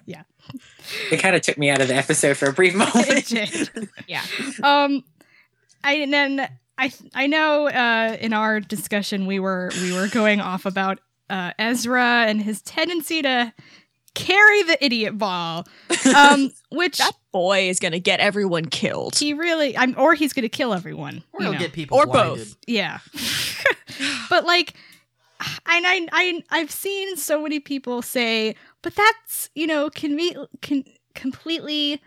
[0.06, 0.22] Yeah.
[1.12, 3.28] It kind of took me out of the episode for a brief It moment.
[3.28, 3.90] did.
[4.08, 4.24] Yeah.
[4.64, 5.04] um
[5.84, 10.40] i and then i i know uh in our discussion we were we were going
[10.42, 13.54] off about uh ezra and his tendency to
[14.14, 15.66] carry the idiot ball
[16.16, 19.18] um which That boy is gonna get everyone killed.
[19.18, 21.60] he really i'm or he's gonna kill everyone or he'll know.
[21.60, 22.38] get people Or blinded.
[22.48, 22.58] both.
[22.68, 23.00] yeah
[24.30, 24.74] but like
[25.68, 30.36] and I, I i've seen so many people say but that's you know can be
[30.62, 32.02] can completely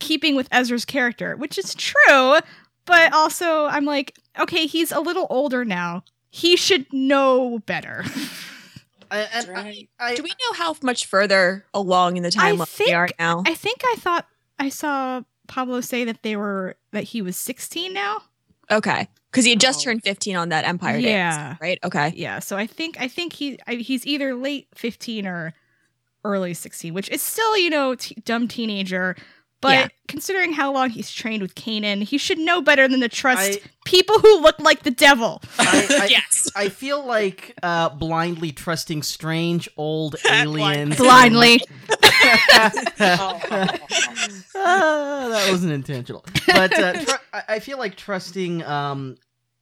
[0.00, 2.38] keeping with ezra's character which is true
[2.86, 8.04] but also i'm like okay he's a little older now he should know better
[9.10, 9.88] I, and right.
[9.98, 13.08] I, I, Do we know how much further along in the timeline think- we are
[13.18, 13.42] now?
[13.46, 14.26] i think i thought
[14.58, 18.18] i saw pablo say that they were that he was 16 now
[18.70, 19.08] okay.
[19.30, 19.84] Because he had just Oh.
[19.84, 21.10] turned 15 on that Empire Day.
[21.12, 21.56] Yeah.
[21.60, 21.78] Right?
[21.84, 22.12] Okay.
[22.16, 25.52] Yeah, so I think I think he I, he's either late 15 or
[26.24, 29.16] early 16, which is still, you know, t- dumb teenager,
[29.60, 29.88] but Yeah.
[30.06, 33.60] considering how long he's trained with Kanan, he should know better than to trust I-
[33.84, 35.42] people who look like the devil.
[35.58, 36.48] I, I, Yes.
[36.56, 40.96] I feel like uh, blindly trusting strange old aliens.
[40.96, 41.60] Blindly.
[43.00, 43.68] Ah,
[45.30, 46.24] that wasn't intentional.
[46.46, 49.16] But uh, tr- I- I feel like trusting um,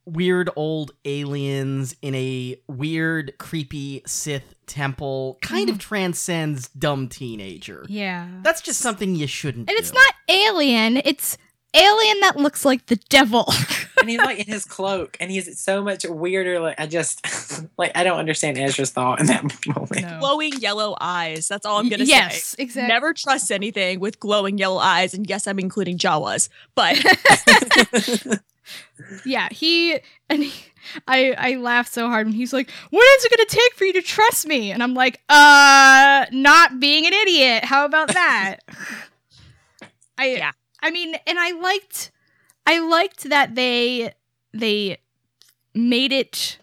[0.07, 5.81] weird old aliens in a weird, creepy Sith temple kind of mm-hmm.
[5.81, 7.85] transcends dumb teenager.
[7.89, 8.29] Yeah.
[8.43, 11.37] That's just something you shouldn't And it's not alien, it's
[11.75, 13.53] alien that looks like the devil.
[14.01, 16.61] and he's like in his cloak, and he's so much weirder.
[16.61, 17.25] Like I just
[17.79, 20.03] like I don't understand Ezra's thought in that moment.
[20.03, 20.19] No.
[20.21, 21.49] Glowing yellow eyes.
[21.49, 22.37] That's all I'm going to yes, say.
[22.37, 22.89] Yes exactly.
[22.89, 25.15] Never trust anything with glowing yellow eyes.
[25.15, 26.49] And yes, I'm including Jawas.
[26.75, 26.97] But
[29.25, 29.99] Yeah, he
[30.29, 30.65] and he,
[31.07, 33.85] I I laughed so hard when he's like, "What is it going to take for
[33.85, 37.65] you to trust me?" And I'm like, "Uh, not being an idiot.
[37.65, 38.59] How about that?"
[40.19, 40.53] I Yeah.
[40.81, 42.11] I mean, and I liked
[42.67, 44.13] I liked that they
[44.53, 44.99] they
[45.75, 46.59] made it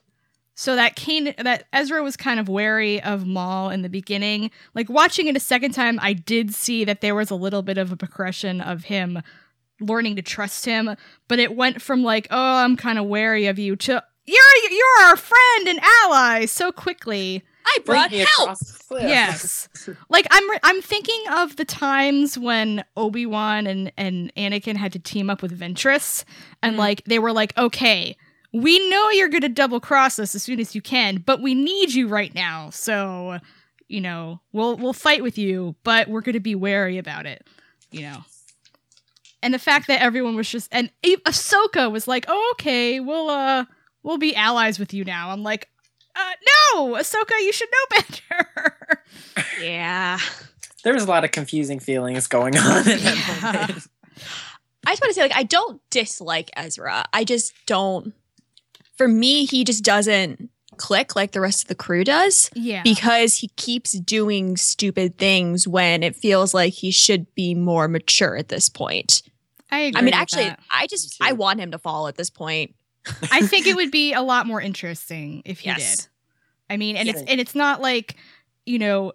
[0.56, 4.52] so that Kane that Ezra was kind of wary of Maul in the beginning.
[4.74, 7.78] Like watching it a second time, I did see that there was a little bit
[7.78, 9.22] of a progression of him
[9.80, 10.96] learning to trust him,
[11.28, 15.06] but it went from like, "Oh, I'm kind of wary of you" to "You're you're
[15.08, 17.44] our friend and ally" so quickly.
[17.66, 18.30] I brought me help.
[18.52, 19.04] across the cliff.
[19.04, 19.70] Yes.
[20.10, 25.00] like I'm re- I'm thinking of the times when Obi-Wan and and Anakin had to
[25.00, 26.26] team up with Ventress
[26.62, 26.80] and Mhm.
[26.80, 28.18] like they were like, "Okay,
[28.52, 31.56] we know you're going to double cross us as soon as you can, but we
[31.56, 33.40] need you right now." So,
[33.88, 37.48] you know, we'll we'll fight with you, but we're going to be wary about it,
[37.92, 38.24] you know.
[39.44, 43.30] And the fact that everyone was just and e- Ahsoka was like, "Oh, okay, we'll
[43.30, 43.66] uh
[44.02, 45.70] we'll be allies with you now." I'm like,
[46.16, 46.32] uh,
[46.76, 49.04] no, Ahsoka, you should know better.
[49.62, 50.18] Yeah.
[50.84, 53.52] There was a lot of confusing feelings going on at that Yeah.
[53.52, 53.88] moment.
[54.86, 57.06] I just want to say, like, I don't dislike Ezra.
[57.14, 58.14] I just don't.
[58.98, 62.82] For me, he just doesn't click like the rest of the crew does yeah.
[62.84, 68.36] because he keeps doing stupid things when it feels like he should be more mature
[68.36, 69.22] at this point.
[69.74, 70.00] I agree.
[70.00, 70.60] I mean, with actually, that.
[70.70, 72.76] I just I want him to fall at this point.
[73.32, 75.98] I think it would be a lot more interesting if he Yes.
[75.98, 76.08] did.
[76.70, 78.16] I mean, and it's and it's not like,
[78.68, 79.14] you know,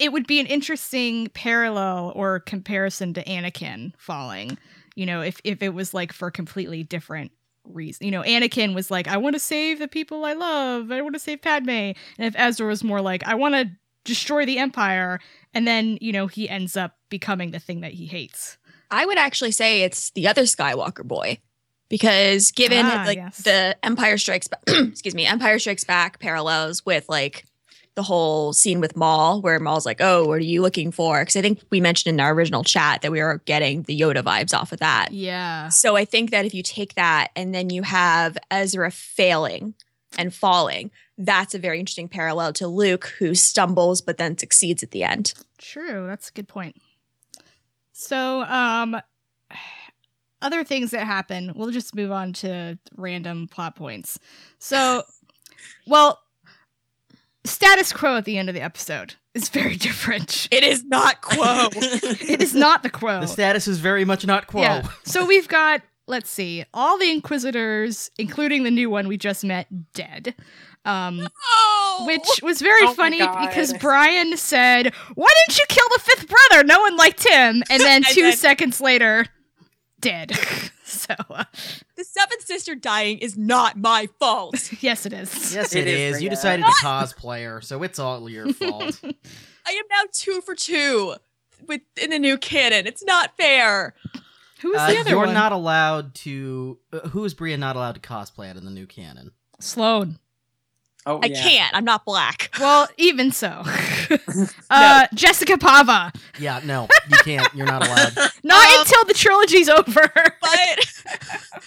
[0.00, 4.58] it would be an interesting parallel or comparison to Anakin falling.
[4.96, 7.30] You know, if if it was like for completely different
[7.64, 8.04] reason.
[8.04, 10.90] You know, Anakin was like, I want to save the people I love.
[10.90, 11.70] I want to save Padme.
[11.70, 13.70] And if Ezra was more like, I want to
[14.04, 15.20] destroy the Empire,
[15.54, 18.58] and then you know he ends up becoming the thing that he hates.
[18.92, 21.38] I would actually say it's the other Skywalker boy.
[21.88, 23.38] Because given Ah, like yes.
[23.42, 27.44] the Empire Strikes Back, excuse me, Empire Strikes Back parallels with like
[27.96, 31.36] the whole scene with Maul, where Maul's like, "Oh, what are you looking for?" Because
[31.36, 34.54] I think we mentioned in our original chat that we were getting the Yoda vibes
[34.58, 35.08] off of that.
[35.12, 35.68] Yeah.
[35.68, 39.74] So I think that if you take that and then you have Ezra failing
[40.16, 44.92] and falling, that's a very interesting parallel to Luke, who stumbles but then succeeds at
[44.92, 45.34] the end.
[45.58, 46.80] True, that's a good point.
[47.92, 48.96] So, um
[50.42, 54.18] other things that happen, we'll just move on to random plot points.
[54.58, 55.04] So,
[55.86, 56.18] well,
[57.44, 60.48] status quo at the end of the episode is very different.
[60.50, 61.68] It is not Quo.
[61.76, 63.20] It is not the quo.
[63.20, 64.62] The status is very much not quo.
[64.62, 64.88] Yeah.
[65.04, 69.66] So we've got, let's see, all the Inquisitors, including the new one we just met,
[69.94, 70.34] dead.
[70.84, 76.00] Um, oh, which was very Oh funny because Brian said, "Why didn't you kill the
[76.00, 76.64] fifth brother?
[76.64, 79.26] No one liked him." And then And two then- seconds later,
[80.00, 80.32] dead.
[80.84, 81.44] so uh,
[81.96, 84.72] the seventh sister dying is not my fault.
[84.82, 85.54] yes, it is.
[85.54, 86.22] Yes, It it is is.
[86.22, 89.00] You decided to cosplay her, so it's all your fault.
[89.04, 91.14] I am now two for two
[91.68, 92.86] with in the new canon.
[92.88, 93.94] It's not fair.
[94.62, 95.34] Who was Uh, the other you're one?
[95.34, 96.78] not allowed to.
[96.92, 99.32] Uh, who is Bria not allowed to cosplay out in the new canon?
[99.60, 100.18] Sloane.
[101.04, 101.42] Oh, I yeah.
[101.42, 101.74] can't.
[101.76, 102.50] I'm not black.
[102.60, 103.48] Well, even so,
[104.70, 106.14] uh, Jessica Pava.
[106.38, 107.52] Yeah, no, you can't.
[107.54, 108.12] You're not allowed.
[108.44, 110.12] Not Um, until the trilogy's over.
[110.12, 110.92] but,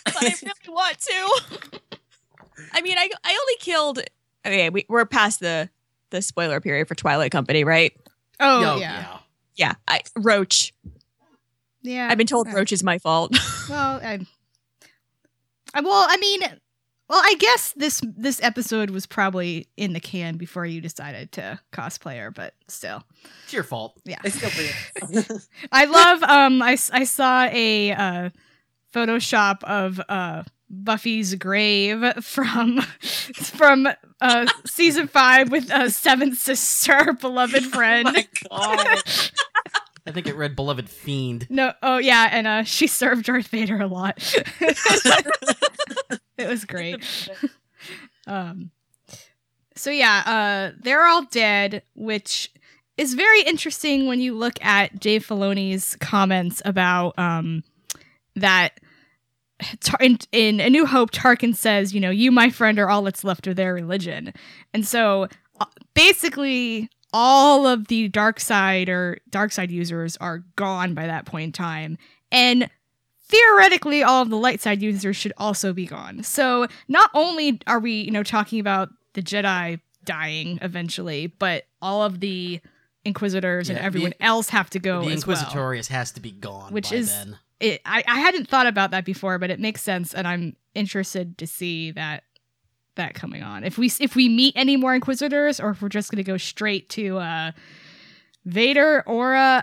[0.06, 1.90] but I really want to.
[2.74, 4.00] I mean, I I only killed.
[4.46, 5.70] Okay, we, we're past the
[6.12, 7.92] the spoiler period for Twilight Company, right?
[8.40, 9.18] oh Yo, yeah,
[9.56, 10.74] Yeah, I, Roach.
[11.86, 12.08] Yeah.
[12.10, 13.36] I've been told Roach is my fault.
[13.70, 14.20] Well, I,
[15.74, 16.42] I well, I mean,
[17.10, 21.60] well, I guess this this episode was probably in the can before you decided to
[21.72, 23.04] cosplay her, but still,
[23.46, 24.00] It's your fault.
[24.06, 24.18] yeah.
[24.24, 25.28] It's still pretty.
[25.72, 26.22] I love.
[26.24, 28.30] Um, I I saw a uh,
[28.94, 32.82] Photoshop of uh Buffy's grave from
[33.34, 33.88] from
[34.22, 38.06] uh season five with uh seventh sister, beloved oh friend.
[38.14, 39.02] my god.
[40.08, 43.82] I think it read "Beloved Fiend." No, oh yeah, and uh, she served Darth Vader
[43.82, 44.18] a lot.
[46.38, 47.04] it was great.
[48.28, 48.72] um,
[49.76, 52.52] so yeah, uh, they're all dead, which
[52.98, 57.64] is very interesting when you look at Dave Filoni's comments about um
[58.36, 58.80] that.
[60.02, 63.24] In, in A New Hope, Tarkin says, "You know, you, my friend, are all that's
[63.24, 64.34] left of their religion,"
[64.74, 65.30] and so
[65.62, 71.26] uh, basically all of the dark side or dark side users are gone by that
[71.26, 71.98] point in time.
[72.30, 72.70] And
[73.30, 76.24] theoretically all of the light side users should also be gone.
[76.24, 82.04] So not only are we you know talking about the jedi dying eventually but all
[82.04, 82.60] of the
[83.06, 85.38] inquisitors and Yeah, the- everyone else have to go the as well.
[85.38, 87.38] Inquisitorius has to be gone, Which by is- then.
[87.60, 91.38] it, I, I hadn't thought about that before, but it makes sense, and I'm interested
[91.38, 92.24] to see that
[92.96, 93.64] that coming on.
[93.64, 96.90] If we if we meet any more Inquisitors, or if we're just gonna go straight
[96.90, 97.52] to uh,
[98.46, 99.62] Vader or uh,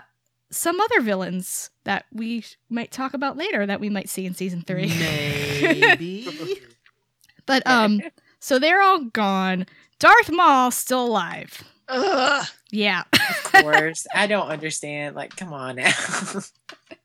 [0.51, 4.33] some other villains that we sh- might talk about later that we might see in
[4.33, 4.87] season three.
[4.87, 6.27] Maybe.
[7.45, 8.01] but um,
[8.39, 9.65] so they're all gone.
[9.99, 11.63] Darth Maul still alive.
[11.89, 12.45] Ugh.
[12.71, 13.03] Yeah.
[13.13, 14.07] Of course.
[14.13, 15.15] I don't understand.
[15.15, 15.91] Like, come on now.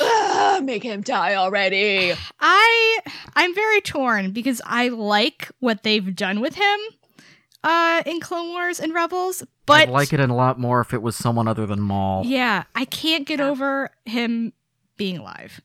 [0.00, 2.14] Ugh, make him die already.
[2.40, 2.98] I
[3.36, 6.78] I'm very torn because I like what they've done with him
[7.62, 11.02] uh in Clone Wars and Rebels, but I'd like it a lot more if it
[11.02, 12.24] was someone other than Maul.
[12.26, 14.52] yeah, I can't get over him
[14.96, 15.60] being alive.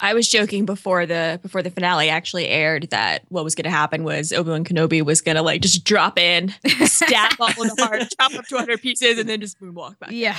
[0.00, 3.70] I was joking before the before the finale actually aired that what was going to
[3.70, 6.54] happen was Obi Wan Kenobi was going to like just drop in,
[6.86, 10.10] stab all in the heart, chop up 200 pieces, and then just moonwalk back.
[10.12, 10.36] Yeah.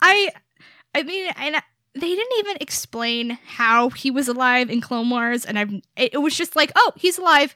[0.00, 0.30] I
[0.94, 1.62] I mean and I-
[1.94, 6.18] they didn't even explain how he was alive in Clone Wars and I've it, it
[6.22, 7.54] was just like, "Oh, he's alive."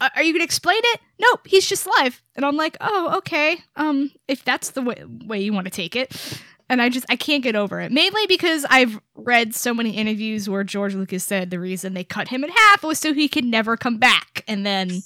[0.00, 1.00] Uh, are you going to explain it?
[1.20, 2.20] Nope, he's just alive.
[2.34, 3.58] And I'm like, "Oh, okay.
[3.76, 7.16] Um if that's the way, way you want to take it." And I just I
[7.16, 7.92] can't get over it.
[7.92, 12.28] Mainly because I've read so many interviews where George Lucas said the reason they cut
[12.28, 14.44] him in half was so he could never come back.
[14.48, 15.02] And then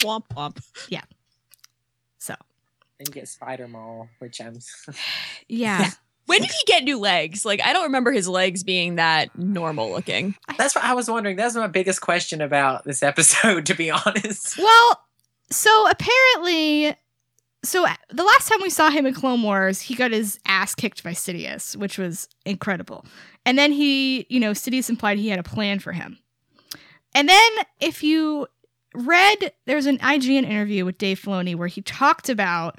[0.00, 0.62] Womp womp.
[0.88, 1.02] Yeah.
[2.18, 2.34] So,
[2.98, 4.58] and get Spider Maul, which I'm.
[5.48, 5.90] yeah.
[6.30, 7.44] When did he get new legs?
[7.44, 10.36] Like I don't remember his legs being that normal looking.
[10.56, 11.36] That's what I was wondering.
[11.36, 14.56] That's my biggest question about this episode, to be honest.
[14.56, 15.00] Well,
[15.50, 16.94] so apparently,
[17.64, 21.02] so the last time we saw him in Clone Wars, he got his ass kicked
[21.02, 23.04] by Sidious, which was incredible.
[23.44, 26.18] And then he, you know, Sidious implied he had a plan for him.
[27.12, 28.46] And then if you
[28.94, 32.78] read, there's an IGN interview with Dave Filoni where he talked about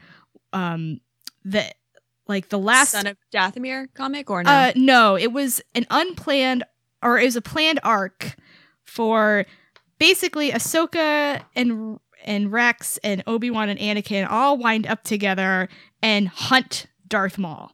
[0.53, 1.01] um
[1.43, 1.69] the
[2.31, 4.49] like the last Son of Dathomir comic or no?
[4.49, 6.63] uh, no, it was an unplanned,
[7.03, 8.35] or it was a planned arc
[8.83, 9.45] for
[9.99, 15.69] basically Ahsoka and and Rex and Obi Wan and Anakin all wind up together
[16.01, 17.71] and hunt Darth Maul,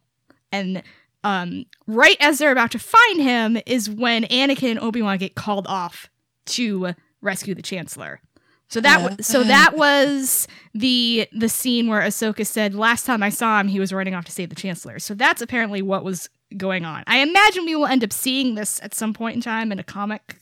[0.51, 0.83] and
[1.23, 5.35] um, right as they're about to find him is when Anakin and Obi Wan get
[5.35, 6.09] called off
[6.47, 8.21] to rescue the Chancellor.
[8.69, 13.29] So that wa- so that was the the scene where Ahsoka said, "Last time I
[13.29, 16.29] saw him, he was running off to save the Chancellor." So that's apparently what was
[16.57, 17.03] going on.
[17.07, 19.83] I imagine we will end up seeing this at some point in time in a
[19.83, 20.37] comic,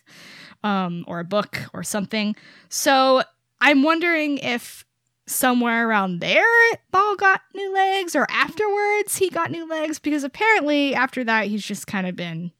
[0.63, 2.35] um, or a book or something.
[2.69, 3.21] So
[3.61, 4.85] I'm wondering if
[5.27, 6.45] somewhere around there
[6.93, 11.65] Maul got new legs, or afterwards he got new legs, because apparently after that he's
[11.65, 12.51] just kind of been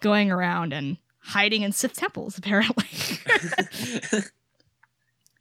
[0.00, 2.38] going around and hiding in Sith temples.
[2.38, 2.84] Apparently.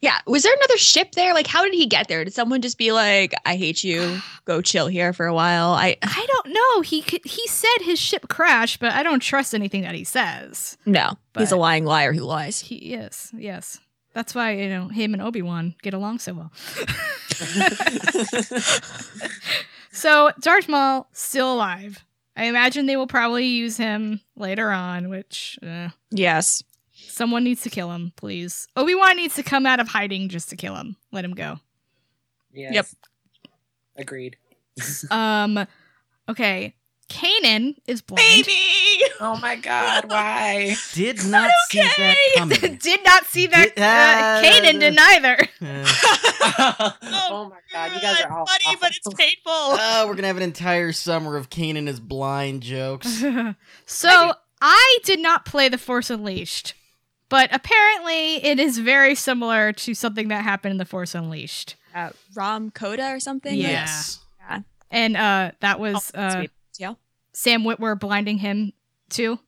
[0.02, 0.20] yeah.
[0.28, 1.34] Was there another ship there?
[1.34, 2.24] Like how did he get there?
[2.24, 4.20] Did someone just be like, "I hate you.
[4.46, 5.72] Go chill here for a while"?
[5.72, 6.82] I I don't know.
[6.82, 10.78] He he said his ship crashed, but I don't trust anything that he says.
[10.86, 11.18] no.
[11.38, 12.60] he's a lying liar who lies.
[12.60, 13.80] He is, yes.
[14.14, 16.52] That's why you know him and Obi Wan get along so well.
[19.92, 22.04] so Darth Maul still alive.
[22.38, 26.64] I imagine they will probably use him later on, which uh, Yes.
[27.16, 28.68] Someone needs to kill him, please.
[28.76, 30.96] Obi Wan needs to come out of hiding just to kill him.
[31.12, 31.60] Let him go.
[32.54, 32.74] Yes.
[32.74, 32.86] Yep.
[33.98, 34.38] Agreed.
[35.12, 35.66] Um,
[36.28, 36.76] okay.
[37.08, 38.48] Kanan is blind.
[39.22, 40.76] Oh my god, why?
[40.94, 42.60] Did not see that coming.
[42.82, 43.76] Did not see that.
[43.76, 45.38] Did- Uh, uh, Kanan didn't either.
[45.62, 49.42] Uh, oh my god, you guys are all funny, but it's painful.
[49.46, 53.24] oh, we're gonna have an entire summer of Kanan is blind jokes.
[53.86, 56.74] so I did not play The Force Unleashed,
[57.30, 61.76] but apparently it is very similar to something that happened in The Force Unleashed.
[61.94, 63.56] Uh, Rahm Kota or something.
[63.56, 63.70] Yeah.
[63.70, 64.20] Yes.
[64.92, 66.46] And uh, that was Oh, uh.
[66.78, 66.94] Yeah.
[67.34, 68.72] Sam Witwer blinding him
[69.10, 69.40] too.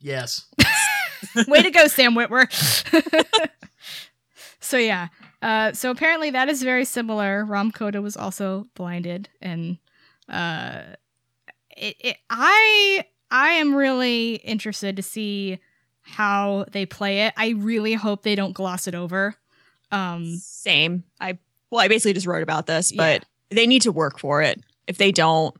[0.00, 0.46] Yes.
[1.46, 2.50] Way to go, Sam Witwer.
[4.60, 5.08] so yeah.
[5.40, 7.44] Uh, so apparently that is very similar.
[7.44, 9.78] Rahm Kota was also blinded, and
[10.28, 10.82] uh,
[11.76, 15.58] it, it, I I am really interested to see
[16.02, 17.34] how they play it.
[17.36, 19.34] I really hope they don't gloss it over.
[19.90, 21.04] Um, Same.
[21.20, 21.38] I
[21.70, 24.60] well, I basically just wrote about this, but they need to work for it.
[24.86, 25.54] If they don't,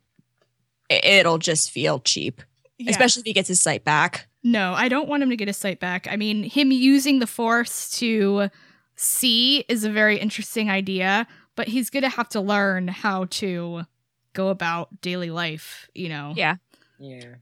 [0.91, 2.43] it'll just feel cheap.
[2.79, 2.91] yeah.
[2.91, 4.29] Especially if he gets his sight back.
[4.43, 6.09] No, I don't want him to get his sight back.
[6.11, 8.49] I mean, him using the force to
[8.97, 13.83] see is a very interesting idea, but he's going to have to learn how to
[14.33, 16.33] go about daily life, you know.
[16.37, 16.57] Yeah.
[16.99, 17.35] Yeah.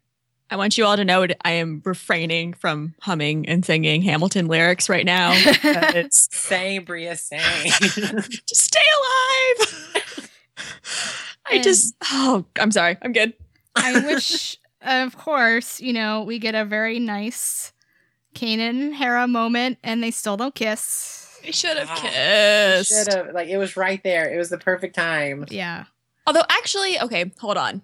[0.50, 4.88] I want you all to know I am refraining from humming and singing Hamilton lyrics
[4.88, 5.30] right now.
[5.34, 7.40] it's Same, Bria, same.
[7.70, 8.80] just stay
[9.60, 10.30] alive.
[11.46, 12.96] I And- just oh, I'm sorry.
[13.02, 13.32] I'm good.
[13.76, 17.72] I wish of course, you know, we get a very nice
[18.34, 21.38] Kanan and Hera moment and they still don't kiss.
[21.44, 22.88] We should have Ah, kissed.
[22.90, 24.32] Should have like it was right there.
[24.32, 25.46] It was the perfect time.
[25.50, 25.84] Yeah.
[26.26, 27.82] Although actually, okay, hold on.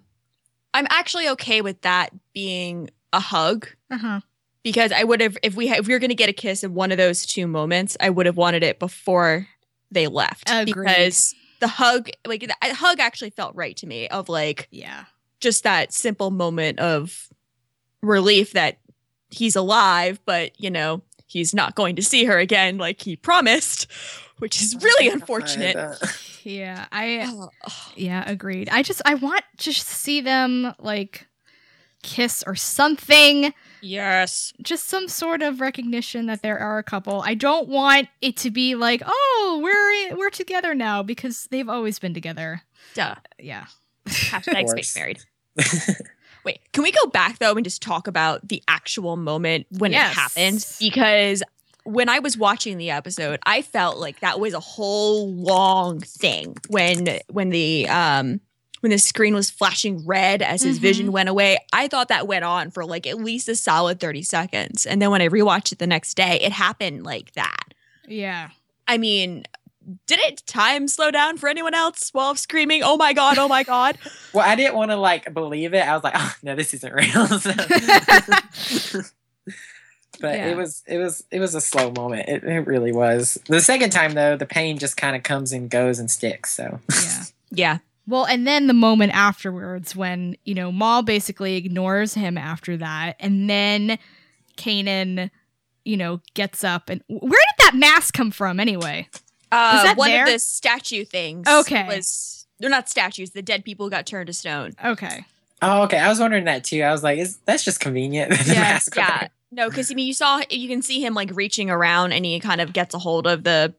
[0.77, 4.19] I'm actually okay with that being a hug Uh-huh.
[4.63, 6.63] because I would have if we ha- if we were going to get a kiss
[6.63, 9.47] in one of those two moments, I would have wanted it before
[9.91, 10.73] they left Agreed.
[10.75, 15.05] because the hug like the hug actually felt right to me of like Yeah.
[15.39, 17.29] just that simple moment of
[18.01, 18.77] relief that
[19.29, 23.87] he's alive, but you know, he's not going to see her again like he promised,
[24.39, 25.77] which is really unfortunate.
[26.43, 27.49] Yeah, I Oh,
[27.97, 28.69] yeah, agreed.
[28.69, 31.27] I just I want to see them like
[32.03, 33.53] kiss or something.
[33.81, 34.53] yes.
[34.61, 37.21] Just some sort of recognition that there are a couple.
[37.21, 41.99] I don't want it to be like, "Oh, we're we're together now" because they've always
[41.99, 42.61] been together.
[42.93, 43.15] Duh.
[43.39, 43.65] Yeah.
[44.07, 44.71] Hashtag course.
[44.71, 45.19] space married.
[46.45, 50.13] Wait, can we go back though and just talk about the actual moment when Yes.
[50.13, 50.65] it happened?
[50.79, 51.43] Because
[51.87, 56.55] when I was watching the episode, I felt like that was a whole long thing
[56.69, 58.41] when when the um
[58.81, 60.81] when the screen was flashing red as his Mhm.
[60.81, 61.57] vision went away.
[61.73, 64.85] I thought that went on for like at least a solid 30 seconds.
[64.85, 67.73] And then when I rewatched it the next day, it happened like that.
[68.07, 68.49] Yeah.
[68.87, 69.45] I mean,
[70.05, 73.63] did it time slow down for anyone else while screaming, "Oh my god, oh my
[73.63, 73.97] god"?
[74.33, 75.79] well, I didn't want to like believe it.
[75.87, 77.27] I was like, oh no, this isn't real.
[80.17, 80.47] So- but Yeah.
[80.47, 82.27] it was it was it was a slow moment.
[82.29, 83.37] It, it really was.
[83.47, 86.51] The second time though, the pain just kind of comes and goes and sticks.
[86.51, 87.23] So Yeah.
[87.51, 87.77] Yeah.
[88.07, 93.17] Well, and then the moment afterwards when, you know, Maul basically ignores him after that,
[93.19, 93.99] and then
[94.57, 95.29] Kanan,
[95.83, 99.07] you know, gets up and where did that mask come from anyway?
[99.51, 100.25] Uh, that one there?
[100.25, 101.47] of the statue things.
[101.47, 101.85] Okay.
[101.87, 103.31] Was they're not statues.
[103.31, 104.73] The dead people got turned to stone.
[104.83, 105.25] Okay.
[105.61, 106.81] oh okay, I was wondering that too.
[106.83, 108.31] I was like, is that's just convenient?
[108.31, 109.27] The Yeah, mask Yeah.
[109.51, 112.39] No, because I mean, you saw you can see him like reaching around, and he
[112.39, 113.73] kind of gets a hold of the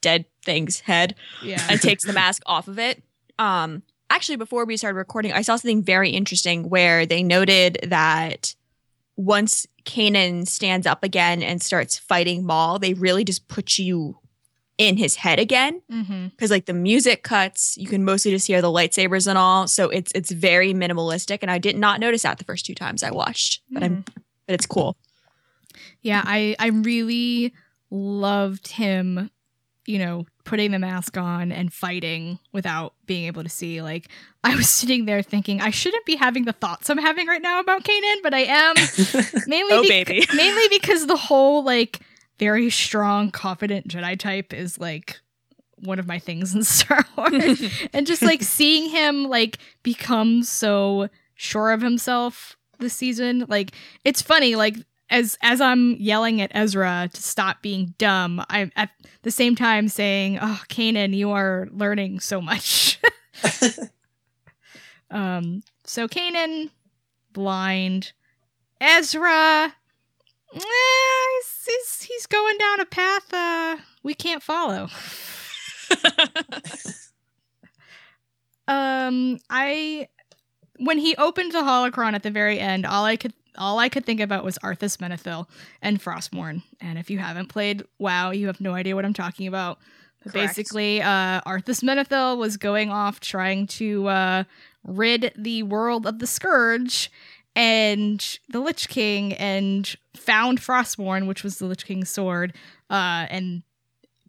[0.00, 1.64] dead thing's head Yeah.
[1.68, 3.02] and takes the mask off of it.
[3.38, 8.54] Um, actually, before we started recording, I saw something very interesting where they noted that
[9.16, 14.18] once Kanan stands up again and starts fighting Maul, they really just put you
[14.78, 16.28] in his head again mm-hmm.
[16.28, 19.66] because like the music cuts, you can mostly just hear the lightsabers and all.
[19.66, 23.02] So it's it's very minimalistic, and I did not notice that the first two times
[23.02, 24.04] I watched, but I'm
[24.50, 24.96] but it's cool.
[26.02, 27.54] Yeah, I I really
[27.90, 29.30] loved him,
[29.86, 33.80] you know, putting the mask on and fighting without being able to see.
[33.80, 34.08] Like
[34.42, 37.60] I was sitting there thinking I shouldn't be having the thoughts I'm having right now
[37.60, 38.74] about Kanan, but I am
[39.46, 40.26] mainly Oh, baby.
[40.34, 42.00] mainly because the whole like
[42.40, 45.20] very strong, confident Jedi type is like
[45.76, 47.62] one of my things in Star Wars.
[47.92, 53.72] and just like seeing him like become so sure of himself this season, like
[54.04, 54.76] it's funny, like
[55.10, 58.90] as as I'm yelling at Ezra to stop being dumb, I'm at
[59.22, 62.98] the same time saying, "Oh, Kanan, you are learning so much."
[65.10, 66.70] um, so Kanan,
[67.32, 68.12] blind,
[68.80, 69.74] Ezra,
[70.54, 74.88] eh, he's, he's, he's going down a path uh, we can't follow.
[78.68, 80.08] um, I
[80.80, 84.06] when he opened the holocron at the very end, all I could all I could
[84.06, 85.46] think about was Arthas Menethil
[85.82, 86.62] and Frostmourne.
[86.80, 89.78] And if you haven't played WoW, you have no idea what I'm talking about.
[90.22, 90.56] But Correct.
[90.56, 94.44] basically, uh, Arthas Menethil was going off trying to uh,
[94.84, 97.10] rid the world of the Scourge
[97.56, 102.54] and the Lich King and found Frostmourne, which was the Lich King's sword,
[102.88, 103.62] uh, and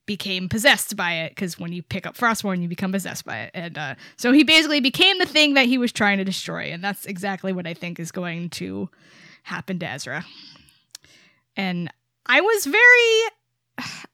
[0.06, 3.52] became possessed by it because when you pick up Frostmourne, you become possessed by it.
[3.54, 6.72] And uh, so he basically became the thing that he was trying to destroy.
[6.72, 8.90] And that's exactly what I think is going to
[9.44, 10.26] happen to Ezra.
[11.56, 11.92] And
[12.26, 13.32] I was very.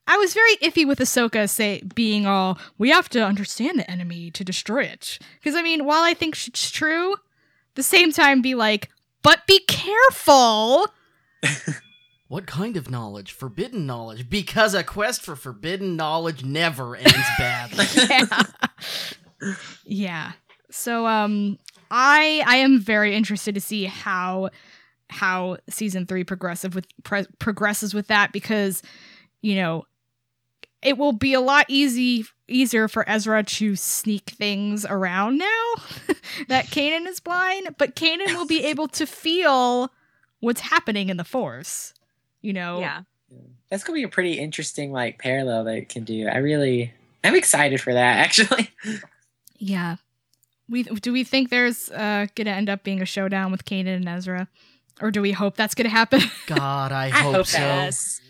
[0.06, 4.30] I was very iffy with Ahsoka say being all we have to understand the enemy
[4.30, 5.18] to destroy it.
[5.38, 7.16] Because I mean, while I think it's true,
[7.74, 8.88] the same time be like,
[9.22, 10.86] but be careful.
[12.28, 13.32] What kind of knowledge?
[13.32, 14.28] Forbidden knowledge.
[14.28, 17.86] Because a quest for forbidden knowledge never ends badly.
[18.08, 19.54] yeah.
[19.84, 20.32] yeah.
[20.70, 21.58] So um
[21.90, 24.50] I I am very interested to see how
[25.10, 28.82] how season 3 progressive with pre- progresses with that because
[29.40, 29.84] you know
[30.82, 35.74] it will be a lot easy easier for Ezra to sneak things around now
[36.48, 39.90] that Kanan is blind, but Kanan will be able to feel
[40.40, 41.94] what's happening in the force.
[42.42, 43.02] You know, Yeah.
[43.70, 46.26] That's gonna be a pretty interesting like parallel that it can do.
[46.26, 48.70] I really I'm excited for that actually.
[49.58, 49.96] Yeah.
[50.68, 54.08] We do we think there's uh gonna end up being a showdown with Kanan and
[54.08, 54.48] Ezra?
[55.00, 56.20] Or do we hope that's gonna happen?
[56.46, 57.58] God, I hope, hope so.
[57.58, 58.20] Yes.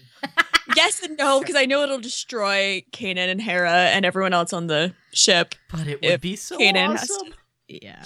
[0.77, 4.67] yes and no, because I know it'll destroy Kanan and Hera and everyone else on
[4.67, 5.55] the ship.
[5.71, 7.35] But it would be so Kanan has awesome.
[7.69, 8.05] yeah.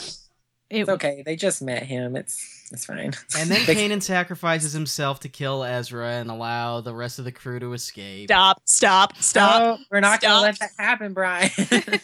[0.72, 1.22] It, It's okay.
[1.24, 2.16] They just met him.
[2.16, 3.12] It's it's fine.
[3.38, 7.32] And then They- Kanan sacrifices himself to kill Ezra and allow the rest of the
[7.32, 8.28] crew to escape.
[8.28, 9.60] Stop, stop, stop.
[9.78, 10.30] No, we're not Stop.
[10.30, 11.50] gonna let that happen, Brian.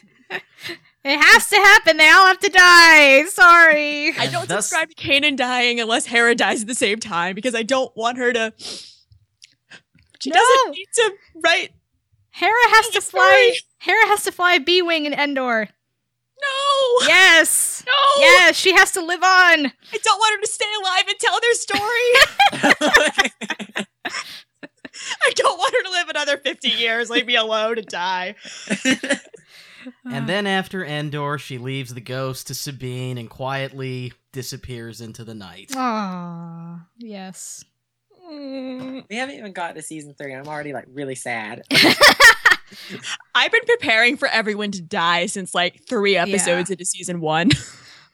[1.05, 1.97] It has to happen.
[1.97, 3.25] They all have to die.
[3.27, 4.09] Sorry.
[4.19, 7.55] I don't thus- subscribe to Kanan dying unless Hera dies at the same time because
[7.55, 8.53] I don't want her to.
[10.21, 10.37] She No.
[10.37, 11.13] doesn't need to
[11.45, 11.71] write.
[12.31, 13.55] Hera has to fly.
[13.79, 15.69] Hera has to fly B wing in Endor.
[16.41, 17.07] No.
[17.07, 17.83] Yes.
[17.87, 17.93] No.
[18.19, 19.67] Yes, she has to live on.
[19.67, 22.13] I don't want her to stay alive and tell their story.
[25.25, 27.11] I don't want her to live another 50 years.
[27.11, 28.35] Leave me alone and die.
[30.05, 35.35] And then after Endor, she leaves the ghost to Sabine and quietly disappears into the
[35.35, 35.69] night.
[35.71, 36.85] Aww.
[36.99, 37.65] Yes.
[38.31, 39.05] Mm.
[39.09, 40.33] we haven't even got to season three.
[40.33, 41.63] and I'm already like really sad.
[43.35, 47.51] I've been preparing for everyone to die since like three episodes into season one.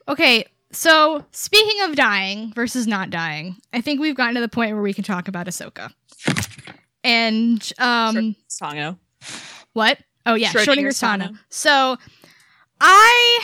[0.07, 4.73] Okay, so speaking of dying versus not dying, I think we've gotten to the point
[4.73, 5.91] where we can talk about Ahsoka.
[7.03, 8.99] And um Sano.
[9.73, 9.97] what?
[10.27, 11.23] Oh yeah, Schrodinger Schrodinger Sana.
[11.25, 11.39] Sana.
[11.49, 11.97] So
[12.79, 13.39] I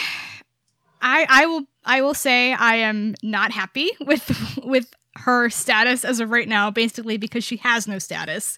[1.00, 6.20] I I will I will say I am not happy with with her status as
[6.20, 8.56] of right now, basically because she has no status.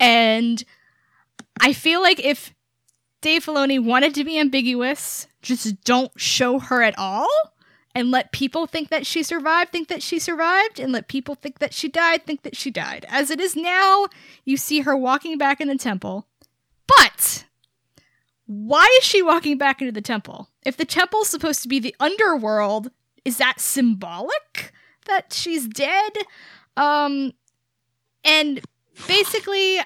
[0.00, 0.64] And
[1.60, 2.54] I feel like if
[3.20, 7.28] Dave Filoni wanted to be ambiguous, just don't show her at all
[7.94, 11.60] and let people think that she survived, think that she survived, and let people think
[11.60, 13.06] that she died, think that she died.
[13.08, 14.06] As it is now,
[14.44, 16.26] you see her walking back in the temple.
[16.86, 17.46] But
[18.44, 20.50] why is she walking back into the temple?
[20.64, 22.90] If the temple's supposed to be the underworld,
[23.24, 24.72] is that symbolic
[25.06, 26.12] that she's dead?
[26.76, 27.32] Um
[28.24, 28.60] and
[29.08, 29.80] basically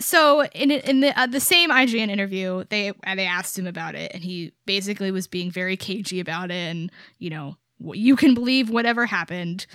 [0.00, 4.12] so in in the uh, the same IGN interview, they they asked him about it,
[4.14, 8.70] and he basically was being very cagey about it, and you know you can believe
[8.70, 9.66] whatever happened,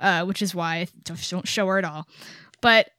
[0.00, 2.08] uh, which is why I don't show her at all.
[2.60, 2.90] But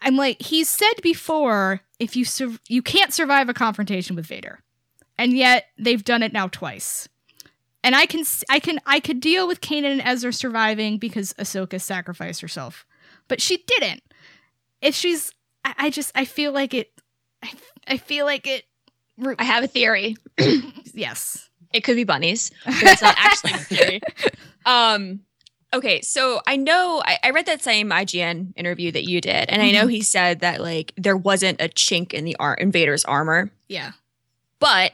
[0.00, 4.60] I'm like he's said before, if you sur- you can't survive a confrontation with Vader,
[5.18, 7.08] and yet they've done it now twice.
[7.82, 11.78] And I can I can I could deal with Kanan and Ezra surviving because Ahsoka
[11.78, 12.86] sacrificed herself,
[13.28, 14.02] but she didn't.
[14.80, 15.30] If she's
[15.64, 16.90] I, I just I feel like it.
[17.42, 17.52] I,
[17.86, 18.64] I feel like it.
[19.38, 20.16] I have a theory.
[20.94, 21.48] yes.
[21.72, 24.00] It could be bunnies, but it's not actually a theory.
[24.64, 25.20] Um,
[25.72, 29.60] okay, so I know I, I read that same IGN interview that you did, and
[29.60, 33.04] I know he said that like there wasn't a chink in the ar- in Vader's
[33.04, 33.92] armor, Yeah.
[34.60, 34.92] but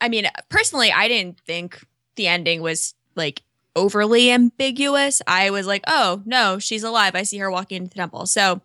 [0.00, 1.80] I mean, personally, I didn't think
[2.16, 3.42] the ending was like
[3.76, 5.22] overly ambiguous.
[5.28, 7.14] I was like, oh no, she's alive.
[7.14, 8.26] I see her walking into the temple.
[8.26, 8.60] So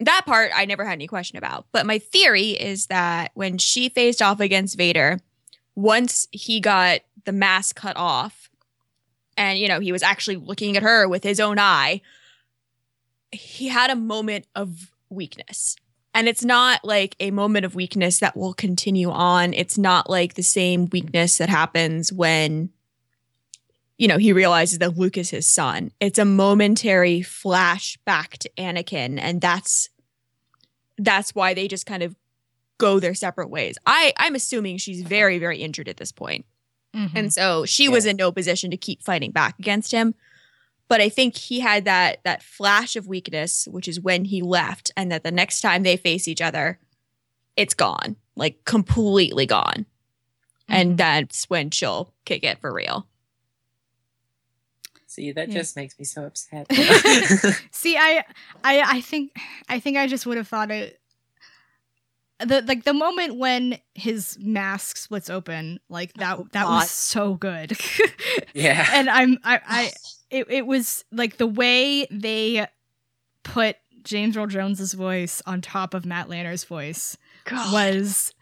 [0.00, 1.66] that part I never had any question about.
[1.72, 5.18] But my theory is that when she faced off against Vader,
[5.74, 8.50] once he got the mask cut off,
[9.36, 12.00] and you know, he was actually looking at her with his own eye,
[13.30, 15.76] he had a moment of weakness.
[16.12, 19.54] And it's not like a moment of weakness that will continue on.
[19.54, 22.70] It's not like the same weakness that happens when,
[24.00, 25.90] you know, he realizes that Luke is his son.
[26.00, 29.90] It's a momentary flashback to Anakin, and that's
[30.96, 32.16] that's why they just kind of
[32.78, 33.76] go their separate ways.
[33.84, 36.46] I I'm assuming she's very very injured at this point.
[36.96, 37.10] Mhm.
[37.14, 40.14] And so she was in no position to keep fighting back against him.
[40.88, 44.90] But I think he had that that flash of weakness, which is when he left,
[44.96, 46.78] and that the next time they face each other,
[47.54, 48.16] it's gone.
[48.34, 49.84] Like completely gone.
[50.70, 53.06] And that's when she'll kick it for real.
[55.10, 55.54] See, that Yeah.
[55.54, 56.66] just makes me so upset.
[57.72, 58.24] See, I,
[58.62, 59.32] I, I think,
[59.68, 61.00] I think I just would have thought it.
[62.38, 67.34] The like the moment when his mask splits open, like that, Oh, that was so
[67.34, 67.76] good.
[68.54, 68.86] yeah.
[68.92, 69.92] and I'm, I, I,
[70.30, 72.66] it, it was like the way they
[73.42, 77.72] put James Earl Jones's voice on top of Matt Lanter's voice God.
[77.72, 78.32] was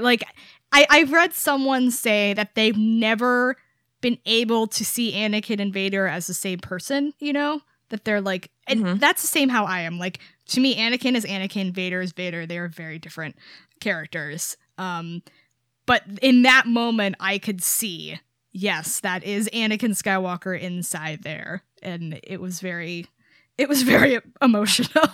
[0.00, 0.24] like
[0.72, 3.56] I I've read someone say that they've never
[4.00, 7.60] been able to see Anakin and Vader as the same person, you know?
[7.90, 9.00] That they're like and Mhm.
[9.00, 9.98] that's the same how I am.
[9.98, 10.18] Like
[10.48, 12.44] to me Anakin is Anakin, Vader is Vader.
[12.46, 13.36] They are very different
[13.80, 14.56] characters.
[14.76, 15.22] Um
[15.86, 18.20] but in that moment I could see
[18.52, 23.06] yes, that is Anakin Skywalker inside there and it was very
[23.58, 25.04] it was very emotional.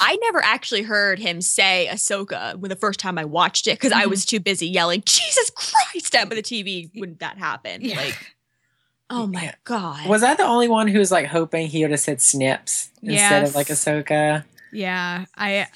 [0.00, 3.92] I never actually heard him say Ahsoka when the first time I watched it because
[3.92, 4.10] I Mhm.
[4.10, 7.82] was too busy yelling, Jesus Christ, at the TV when that happened.
[7.84, 7.96] Yeah.
[7.96, 8.34] Like,
[9.10, 9.54] oh my Yeah.
[9.64, 10.06] God.
[10.08, 13.42] Was I the only one who was like hoping he would have said Snips instead
[13.44, 13.84] of like Yes.
[13.84, 14.44] Ahsoka?
[14.72, 15.66] Yeah, I,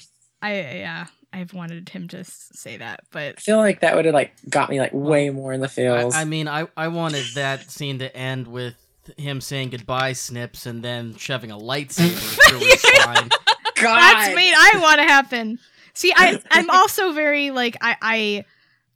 [0.41, 4.13] I, yeah, I've wanted him to say that, but I feel like that would have
[4.13, 6.15] like got me like way more in the I, feels.
[6.15, 8.75] I mean, I, I wanted that scene to end with
[9.17, 13.29] him saying goodbye, Snips, and then shoving a lightsaber through his spine.
[13.75, 15.59] God, that's what I want to happen.
[15.93, 18.45] See, I, I'm also very like I, I,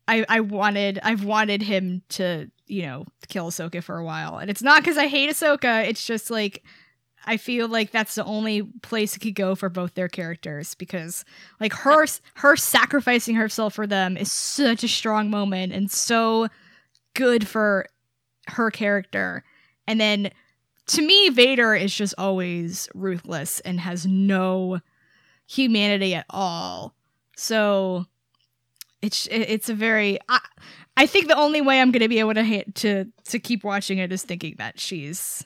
[0.08, 4.50] I I wanted I've wanted him to you know kill Ahsoka for a while, and
[4.50, 5.88] it's not because I hate Ahsoka.
[5.88, 6.64] It's just like
[7.28, 11.26] I feel like that's the only place it could go for both their characters because
[11.60, 12.06] like her
[12.36, 16.48] her sacrificing herself for them is such a strong moment and so
[17.14, 17.88] good for
[18.48, 19.44] her character.
[19.88, 20.32] And then
[20.88, 24.80] to me, Vader is just always ruthless and has no
[25.46, 26.94] humanity at all.
[27.36, 28.06] So
[29.02, 30.40] it's it's a very I,
[30.96, 33.64] I think the only way I'm going to be able to hate, to to keep
[33.64, 35.46] watching it is thinking that she's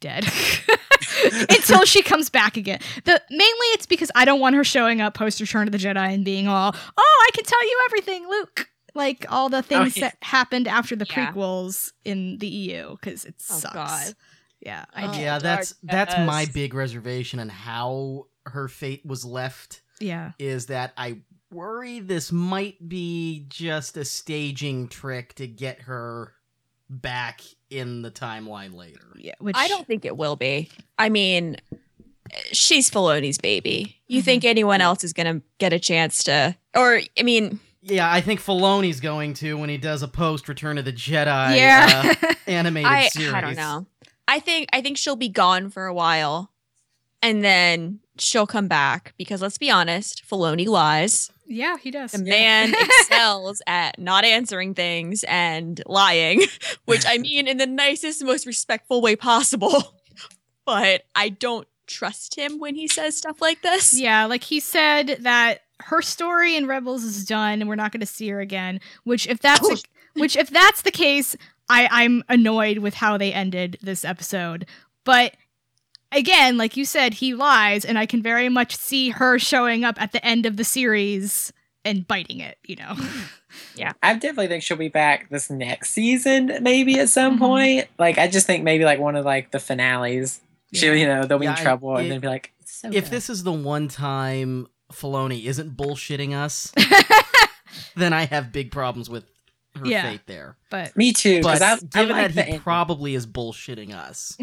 [0.00, 0.24] dead
[1.50, 2.80] until she comes back again.
[3.04, 6.14] The mainly it's because I don't want her showing up post Return of the Jedi
[6.14, 10.08] and being all, "Oh, I can tell you everything, Luke." Like all the things yeah.
[10.08, 11.32] that happened after the Yeah.
[11.32, 13.74] prequels in the EU because it Oh, sucks.
[13.74, 14.14] God.
[14.60, 15.20] Yeah, I Oh.
[15.20, 20.32] yeah, that's that's my big reservation on how her fate was left Yeah.
[20.38, 21.18] is that I
[21.50, 26.34] worry this might be just a staging trick to get her
[26.88, 29.12] back in the timeline later.
[29.16, 30.70] Yeah, which I don't think it will be.
[30.98, 31.56] I mean,
[32.52, 34.00] she's Filoni's baby.
[34.08, 34.24] You Mhm.
[34.24, 36.56] think anyone else is going to get a chance to?
[36.74, 40.76] Or I mean, Yeah, I think Filoni's going to when he does a post Return
[40.76, 42.14] of the Jedi yeah.
[42.22, 43.32] uh, animated I series.
[43.32, 43.86] I don't know.
[44.28, 46.52] I think I think she'll be gone for a while,
[47.22, 51.30] and then she'll come back because let's be honest, Filoni lies.
[51.46, 52.12] yeah, he does.
[52.12, 56.42] The man excels at not answering things and lying,
[56.84, 59.94] which I mean in the nicest, most respectful way possible.
[60.66, 63.98] But I don't trust him when he says stuff like this.
[63.98, 68.00] Yeah, like he said that her story in Rebels is done and we're not going
[68.00, 68.80] to see her again.
[69.04, 69.76] Which, if that's Oh.
[70.14, 71.36] which, if that's the case,
[71.68, 74.66] I I'm annoyed with how they ended this episode.
[75.04, 75.34] But
[76.12, 80.00] again, like you said, he lies, and I can very much see her showing up
[80.00, 81.52] at the end of the series
[81.84, 82.58] and biting it.
[82.64, 82.96] You know,
[83.76, 87.38] yeah, I definitely think she'll be back this next season, maybe at some Mhm.
[87.38, 87.88] point.
[87.98, 90.40] Like, I just think maybe like one of like the finales.
[90.72, 92.88] She'll, you know, they'll be Yeah, in I- trouble it- and then be like, so
[92.88, 96.72] If good." this is the one time Filoni isn't bullshitting us,
[97.96, 99.24] then I have big problems with
[99.76, 100.10] her Yeah.
[100.10, 100.56] fate there.
[100.70, 101.42] but me too.
[101.42, 102.60] But Because I, I given like that he ending.
[102.60, 104.36] probably is bullshitting us,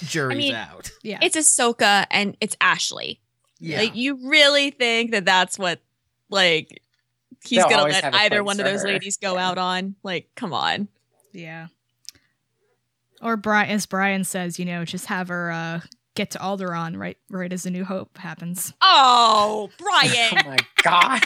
[0.04, 0.90] jury's mean, out.
[1.02, 3.20] yeah, It's Ahsoka and it's Ashley.
[3.58, 3.78] Yeah.
[3.78, 5.80] Like you really think that that's what
[6.30, 6.80] like
[7.44, 8.88] he's They'll gonna let either one of those her.
[8.88, 9.96] ladies go out on?
[10.04, 10.86] Like, come on.
[11.32, 11.66] yeah.
[13.20, 15.80] Or Brian, as Brian says, you know, just have her uh,
[16.18, 18.74] get to Alderaan right, right as the New Hope happens.
[18.82, 20.32] Oh, Brian.
[20.32, 21.22] oh my god.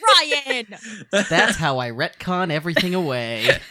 [0.00, 0.66] Brian.
[1.10, 3.58] That's how I retcon everything away.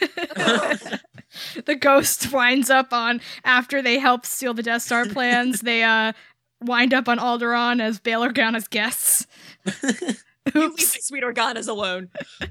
[1.64, 5.60] the ghost winds up on after they help steal the Death Star plans.
[5.60, 6.12] they uh
[6.60, 9.26] wind up on Alderaan as Bail Organa's guests.
[10.52, 12.08] You leave the sweet Organas alone.
[12.40, 12.48] They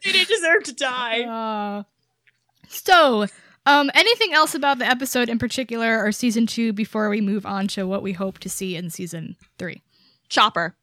[0.00, 1.20] didn't deserve to die.
[1.20, 1.82] Uh,
[2.66, 3.26] so,
[3.68, 7.68] um, anything else about the episode in particular or season two before we move on
[7.68, 9.82] to what we hope to see in season three?
[10.30, 10.74] Chopper.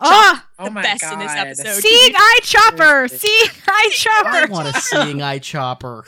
[0.00, 1.12] Ah, oh the my best god.
[1.14, 1.82] in this episode.
[1.82, 4.28] seeing eye chopper, seeing eye chopper.
[4.28, 6.04] I want a seeing eye chopper.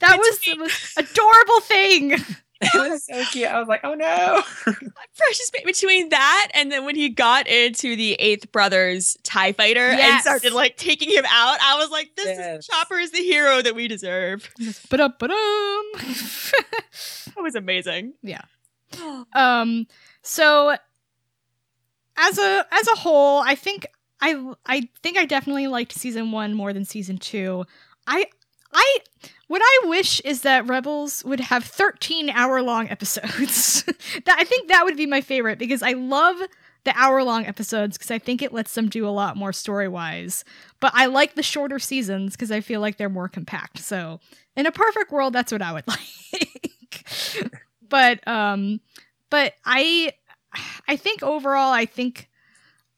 [0.00, 2.14] That was the most adorable thing.
[2.74, 3.48] It was so cute.
[3.48, 4.42] I was like, oh no.
[5.16, 10.20] Precious between that and then when he got into the Eighth Brothers TIE fighter and
[10.20, 12.58] started like taking him out, I was like, this Yes.
[12.60, 14.52] is Chopper is the hero that we deserve.
[14.90, 15.82] Ba-dum, ba-dum.
[15.94, 18.14] That was amazing.
[18.22, 18.42] Yeah.
[19.34, 19.86] Um
[20.22, 20.74] so
[22.16, 23.86] as a as a whole, I think
[24.20, 27.64] I I think I definitely liked season 1 more than season 2.
[28.08, 28.24] I
[28.72, 28.98] I
[29.48, 33.82] what I wish is that Rebels would have 13 hour long episodes.
[34.24, 36.36] that I think that would be my favorite because I love
[36.84, 39.88] the hour long episodes because I think it lets them do a lot more story
[39.88, 40.44] wise.
[40.80, 43.78] But I like the shorter seasons because I feel like they're more compact.
[43.78, 44.20] So
[44.54, 47.06] in a perfect world, that's what I would like.
[47.88, 48.80] but um,
[49.30, 50.12] but I
[50.86, 52.28] I think overall, I think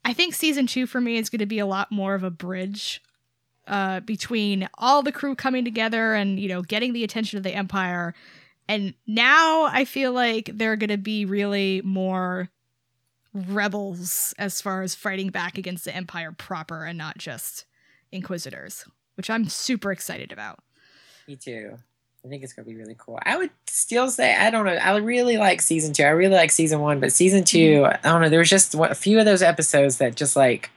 [0.04, 2.30] I think season two for me is going to be a lot more of a
[2.30, 3.00] bridge
[3.70, 7.54] uh, between all the crew coming together and you know getting the attention of the
[7.54, 8.14] empire.
[8.68, 12.50] And now I feel like they're going to be really more
[13.32, 17.64] rebels as far as fighting back against the empire proper and not just
[18.12, 18.84] inquisitors,
[19.16, 20.58] which I'm super excited about.
[21.26, 21.78] Me too.
[22.24, 23.18] I think it's gonna be really cool.
[23.22, 24.72] I would still say I don't know.
[24.72, 26.02] I really like season two.
[26.02, 28.06] I really like season one, but season 2 Mm-hmm.
[28.06, 28.28] I don't know.
[28.28, 30.70] There was just a few of those episodes that just like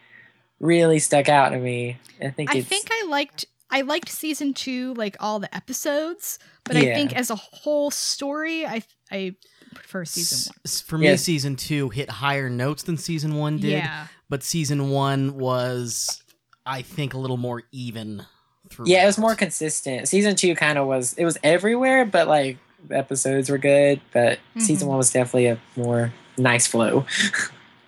[0.63, 1.97] really stuck out to me.
[2.21, 6.39] I think I it's, think I liked I liked season two, like all the episodes,
[6.63, 9.35] but I think as a whole story, I I
[9.75, 11.23] prefer season S- For me, Yes.
[11.23, 13.57] season two hit higher notes than season one one.
[13.59, 16.21] did, Yeah, but season one was
[16.65, 18.25] I think a little more even
[18.69, 18.85] through.
[18.87, 20.07] Yeah, it was more consistent.
[20.07, 21.13] Season two kind of was.
[21.13, 22.57] It was everywhere, but like
[22.91, 23.99] episodes were good.
[24.13, 24.91] But season Mhm.
[24.91, 27.05] one was definitely a more nice flow.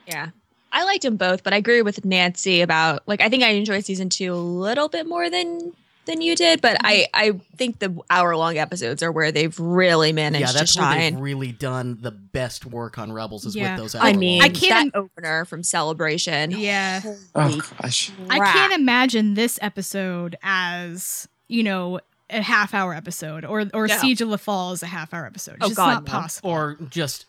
[0.07, 0.29] Yeah.
[0.75, 3.85] I liked them both, but I agree with Nancy about like I think I enjoyed
[3.85, 5.71] season two a little bit more than
[6.05, 7.15] than you did, but I mm-hmm.
[7.15, 10.99] I think the hour long episodes are where they've really managed yeah, that's to where
[10.99, 13.71] they've really done the best work on Rebels is Yeah.
[13.73, 13.95] with those.
[13.95, 16.51] I hour-long mean, I can't that opener from Celebration.
[16.51, 16.99] Yeah.
[16.99, 18.11] Holy Oh gosh.
[18.29, 23.97] I can't imagine this episode as, you know, a half hour episode or or No.
[23.97, 25.57] Siege of Lothal a half hour episode.
[25.61, 26.11] Oh, it's Oh, just God, not no.
[26.11, 26.49] possible.
[26.51, 27.25] or just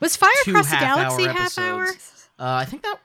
[0.00, 1.86] was Fire Across the Galaxy half hour?
[2.40, 2.50] Episodes.
[2.52, 2.96] uh, I think that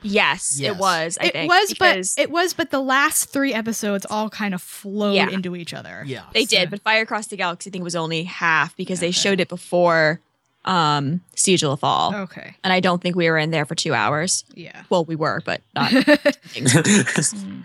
[0.00, 0.76] Yes, Yes.
[0.76, 1.18] it was.
[1.20, 4.54] I it think was, because but it was, but the last three episodes all kind
[4.54, 5.28] of flowed Yeah.
[5.28, 6.04] into each other.
[6.06, 6.22] yeah.
[6.32, 6.70] they so- did.
[6.70, 10.20] But Fire Across the Galaxy, I think, was only half because they showed it before
[10.64, 12.54] um Siege of Lothal, Okay.
[12.62, 14.44] and I don't think we were in there for two hours.
[14.54, 14.82] Yeah.
[14.90, 15.92] Well, we were, but not.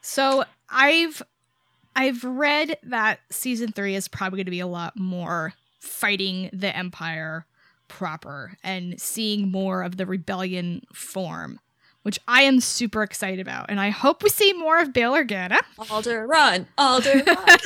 [0.00, 1.22] So I've
[1.94, 6.74] I've read that season three is probably going to be a lot more fighting the
[6.76, 7.44] Empire
[7.92, 11.60] proper and seeing more of the rebellion form,
[12.04, 15.58] which I am super excited about, and I hope we see more of Bail Organa.
[15.90, 17.58] Alder, run, Alder, run.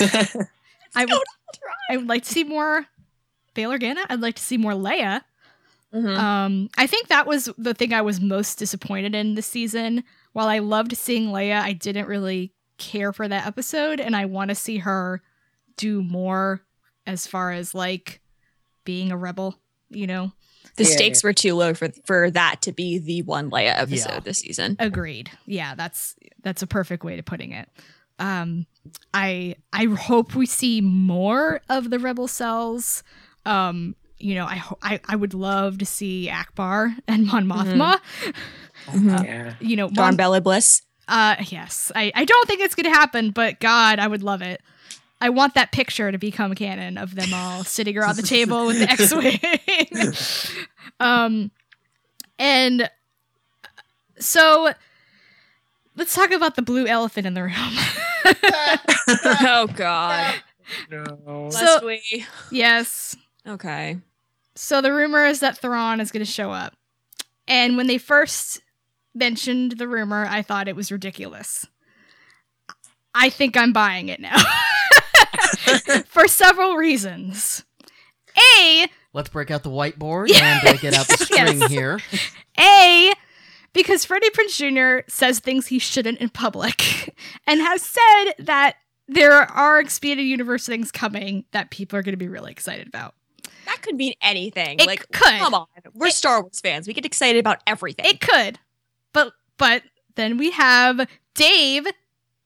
[0.94, 1.22] I would
[1.90, 2.86] I would like to see more
[3.54, 4.04] Bail Organa.
[4.10, 5.22] I'd like to see more Leia.
[5.94, 6.16] Mhm.
[6.16, 10.04] Um, I think that was the thing I was most disappointed in this season.
[10.34, 14.50] While I loved seeing Leia, I didn't really care for that episode, and I want
[14.50, 15.22] to see her
[15.76, 16.60] do more
[17.06, 18.20] as far as like
[18.84, 19.56] being a rebel.
[19.90, 20.32] You know,
[20.76, 24.12] The Yeah, stakes were too low for for that to be the one Leia episode
[24.12, 24.20] Yeah.
[24.20, 24.76] this season.
[24.78, 25.30] agreed.
[25.46, 27.68] Yeah, that's that's a perfect way to putting it.
[28.18, 28.66] Um,
[29.14, 33.02] I I hope we see more of the rebel cells.
[33.46, 37.98] Um, you know, I ho- I I would love to see Ackbar and Mon Mothma.
[38.94, 39.54] yeah.
[39.60, 40.82] You know, Darn Mon- Bel Iblis.
[41.08, 41.90] Uh, yes.
[41.96, 44.60] I, I don't think it's going to happen, but God, I would love it.
[45.20, 48.78] I want that picture to become canon of them all sitting around the table with
[48.78, 50.66] the X-wing.
[51.00, 51.50] um,
[52.38, 52.90] and
[54.18, 54.72] so
[55.96, 57.54] let's talk about the blue elephant in the room.
[59.42, 60.34] oh God.
[60.90, 61.48] No.
[61.50, 62.24] So- Must we?
[62.50, 63.16] yes.
[63.46, 63.98] Okay.
[64.54, 66.74] So the rumor is that Thrawn is going to show up.
[67.48, 68.60] And when they first
[69.14, 71.66] mentioned the rumor, I thought it was ridiculous.
[73.14, 74.36] I think I'm buying it now.
[76.06, 77.64] For several reasons.
[78.58, 81.70] A, Let's break out the whiteboard and uh, get out the string Yes.
[81.70, 82.00] here.
[82.58, 83.12] A,
[83.72, 85.04] because Freddie Prinze Jr.
[85.08, 87.14] says things he shouldn't in public
[87.46, 88.76] and has said that
[89.08, 93.14] there are expanded universe things coming that people are going to be really excited about.
[93.66, 94.78] That could mean anything.
[94.78, 95.38] It like, could.
[95.40, 95.66] come on.
[95.94, 96.86] We're It- Star Wars fans.
[96.86, 98.04] We get excited about everything.
[98.06, 98.58] It could.
[99.12, 99.82] But but
[100.14, 101.86] then we have Dave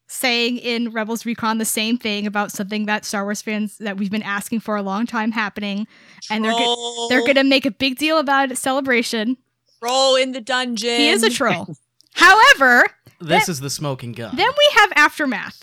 [0.07, 4.11] saying in Rebels Recon the same thing about something that Star Wars fans that we've
[4.11, 5.87] been asking for a long time happening
[6.31, 9.37] and they're go- they're going to make a big deal about it celebration.
[9.81, 10.97] Troll in the dungeon.
[10.97, 11.75] He is a troll.
[12.15, 12.85] However,
[13.21, 14.37] This is the smoking gun.
[14.37, 15.63] then we have Aftermath,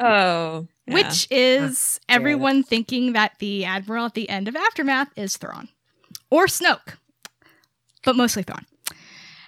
[0.00, 0.66] Oh.
[0.86, 0.94] yeah.
[0.94, 5.68] which is everyone thinking that the admiral at the end of Aftermath is Thrawn
[6.30, 6.96] or Snoke,
[8.04, 8.66] but mostly Thrawn.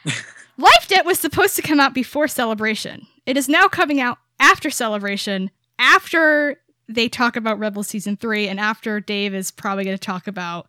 [0.57, 3.07] Life Debt was supposed to come out before Celebration.
[3.27, 8.61] It is now coming out after Celebration, after they talk about Rebel Season 3, and
[8.61, 10.67] after Dave is probably going to talk about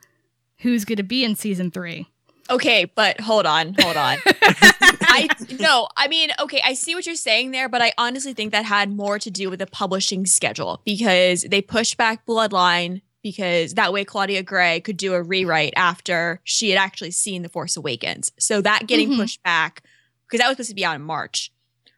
[0.59, 2.07] who's going to be in Season 3.
[2.49, 4.17] Okay, but hold on, hold on.
[4.25, 5.27] I
[5.59, 8.65] no, I mean, okay, I see what you're saying there, but I honestly think that
[8.65, 13.91] had more to do with the publishing schedule because they pushed back Bloodline because that
[13.91, 18.31] way Claudia Gray could do a rewrite after she had actually seen The Force Awakens.
[18.37, 19.17] So that getting Mhm.
[19.17, 19.81] pushed back
[20.27, 21.51] because that was supposed to be out in March.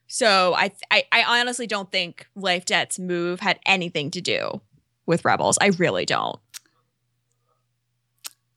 [0.07, 4.61] So I, I I honestly don't think Life Debt's move had anything to do
[5.05, 5.57] with Rebels.
[5.61, 6.39] I really don't.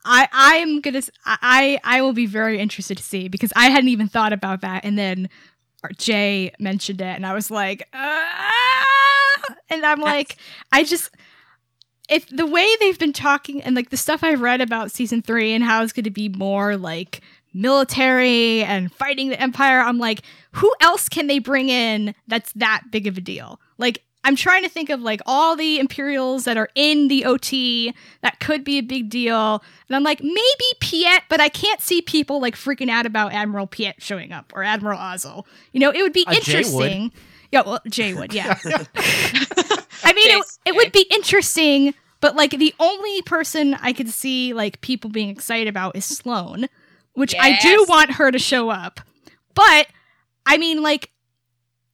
[0.05, 4.09] I I'm gonna I I will be very interested to see because I hadn't even
[4.09, 5.29] thought about that, and then
[5.97, 9.55] Jay mentioned it, and I was like, ah!
[9.69, 10.37] and I'm like,
[10.73, 11.11] I just
[12.09, 15.53] if the way they've been talking and like the stuff I've read about season three
[15.53, 17.21] and how it's going to be more like
[17.53, 20.23] military and fighting the empire, I'm like,
[20.53, 23.61] who else can they bring in that's that big of a deal?
[23.79, 24.03] Like.
[24.23, 28.39] I'm trying to think of like all the Imperials that are in the OT that
[28.39, 29.63] could be a big deal.
[29.89, 33.67] And I'm like, maybe Piet, but I can't see people like freaking out about Admiral
[33.67, 35.47] Piet showing up or Admiral Ozzel.
[35.73, 37.13] You know, it would be Uh, interesting.
[37.51, 38.59] Yeah, well, Jay would, yeah.
[40.05, 44.53] I mean, it, it would be interesting, but like the only person I could see
[44.53, 46.69] like people being excited about is Sloane,
[47.21, 49.01] which I do want her to show up.
[49.55, 49.87] But
[50.47, 51.11] I mean, like,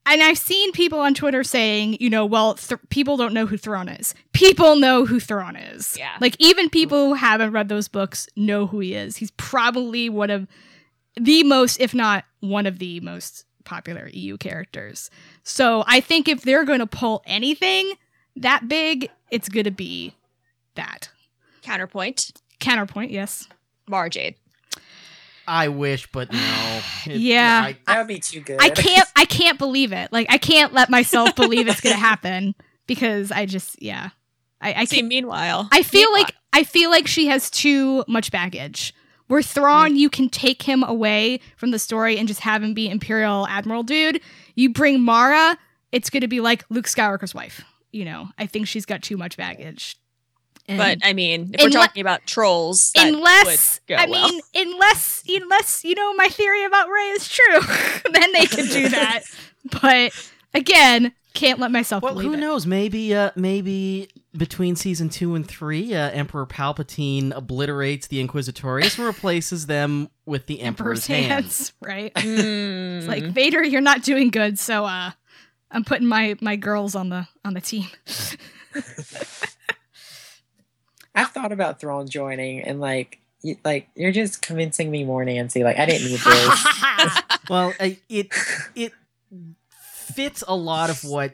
[0.06, 3.56] and I've seen people on Twitter saying, you know, well, th- people don't know who
[3.56, 4.14] Thrawn is.
[4.32, 5.96] People know who Thrawn is.
[5.98, 6.16] Yeah.
[6.20, 9.16] Like, even people who haven't read those books know who he is.
[9.16, 10.46] He's probably one of
[11.16, 15.10] the most, if not one of the most popular EU characters.
[15.42, 17.92] So I think if they're going to pull anything
[18.36, 20.14] that big, it's going to be
[20.76, 21.08] that.
[21.62, 22.30] Counterpoint.
[22.60, 23.48] Counterpoint, yes.
[23.88, 24.36] Mara Jade.
[25.48, 26.38] I wish, but no.
[27.06, 27.62] It- Yeah.
[27.66, 28.60] I- That would be too good.
[28.60, 30.12] I can't I can't believe it.
[30.12, 32.54] Like I can't let myself believe it's gonna happen
[32.86, 34.10] because I just yeah.
[34.60, 38.04] I, I See, can't meanwhile, I feel meanwhile- like I feel like she has too
[38.08, 38.94] much baggage.
[39.28, 39.96] Where Thrawn, mm.
[39.96, 43.82] you can take him away from the story and just have him be Imperial Admiral
[43.82, 44.20] dude.
[44.54, 45.58] You bring Mara,
[45.92, 47.62] it's gonna be like Luke Skywalker's wife.
[47.92, 49.96] You know, I think she's got too much baggage.
[50.68, 54.06] And- But I mean, if we're Unle- talking about trolls, that unless would go I
[54.06, 54.28] well.
[54.28, 57.60] mean, unless unless you know my theory about Rey is true,
[58.12, 59.20] then they can do that.
[59.80, 60.12] but
[60.54, 62.38] again, can't let myself well, believe who it.
[62.38, 62.66] knows?
[62.66, 69.06] Maybe, uh, maybe between season two and three, uh, Emperor Palpatine obliterates the Inquisitorius and
[69.06, 71.28] replaces them with the Emperor's, Emperor's hands.
[71.28, 72.14] hands, right?
[72.14, 72.98] Mm.
[72.98, 75.10] It's like Vader, you're not doing good, so uh,
[75.70, 77.86] I'm putting my my girls on the on the team.
[81.16, 85.64] I've thought about Thrawn joining, and like, you, like you're just convincing me more, Nancy.
[85.64, 87.22] Like I didn't need this.
[87.48, 88.28] Well, uh, it
[88.74, 88.92] it
[89.70, 91.32] fits a lot of what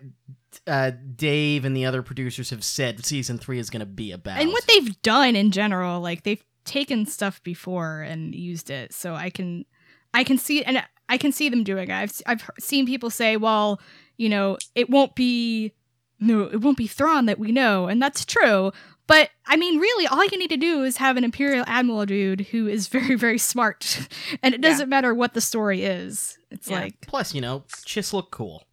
[0.66, 4.41] uh, Dave and the other producers have said season three is going to be about.
[4.41, 9.14] and what they've done in general, like they've taken stuff before and used it, so
[9.14, 9.64] I can
[10.12, 11.95] I can see and I can see them doing it.
[11.95, 13.80] I've I've he- seen people say, well,
[14.18, 15.72] you know, it won't be
[16.20, 18.70] no, it won't be Thrawn that we know, and that's true.
[19.13, 22.41] But I mean, really, all you need to do is have an Imperial Admiral dude
[22.53, 24.09] who is very, very smart,
[24.43, 26.39] and it doesn't matter what the story is.
[26.51, 26.81] It's Yeah.
[26.81, 28.65] like Plus, you know, Chiss look cool.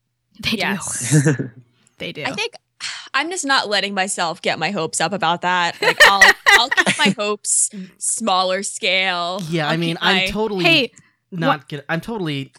[0.42, 1.24] they Yes.
[1.26, 1.50] do,
[1.98, 2.24] they do.
[2.24, 2.54] I think
[3.14, 5.76] I'm just not letting myself get my hopes up about that.
[5.82, 9.42] Like I'll I'll keep my hopes smaller scale.
[9.50, 10.92] Yeah, I'll I mean, my- I'm totally hey,
[11.32, 11.84] not gonna.
[11.90, 12.54] I'm totally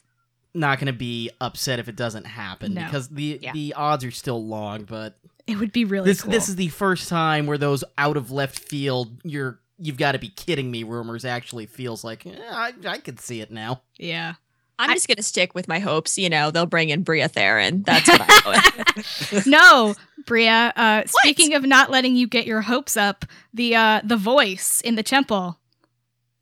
[0.52, 2.84] not gonna be upset if it doesn't happen No.
[2.84, 3.52] because the Yeah.
[3.52, 4.82] the odds are still long.
[4.84, 5.16] But
[5.50, 6.30] it would be really this cool.
[6.30, 10.18] this is the first time where those out of left field you're you've got to
[10.18, 13.82] be kidding me rumors actually feels like eh, I I could see it now.
[13.98, 14.34] yeah.
[14.82, 16.16] I'm just gonna stick with my hopes.
[16.16, 17.84] You know, they'll bring in Bria Tharen.
[17.84, 19.42] That's what I'm going.
[19.46, 19.94] no,
[20.24, 20.72] Bria.
[20.74, 24.94] Uh, speaking of not letting you get your hopes up, the uh, the voice in
[24.94, 25.58] the temple,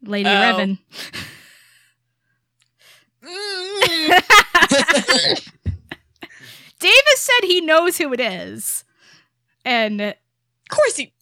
[0.04, 0.32] Lady Oh.
[0.32, 0.78] Revan.
[3.24, 4.22] Mm.
[6.78, 8.84] Davis said he knows who it is,
[9.68, 10.14] and of
[10.70, 11.12] course he.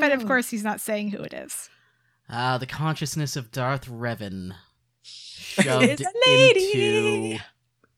[0.00, 1.68] but of course he's not saying who it is.
[2.28, 4.54] Ah, the consciousness of Darth Revan
[5.02, 7.32] shoved a lady.
[7.32, 7.44] into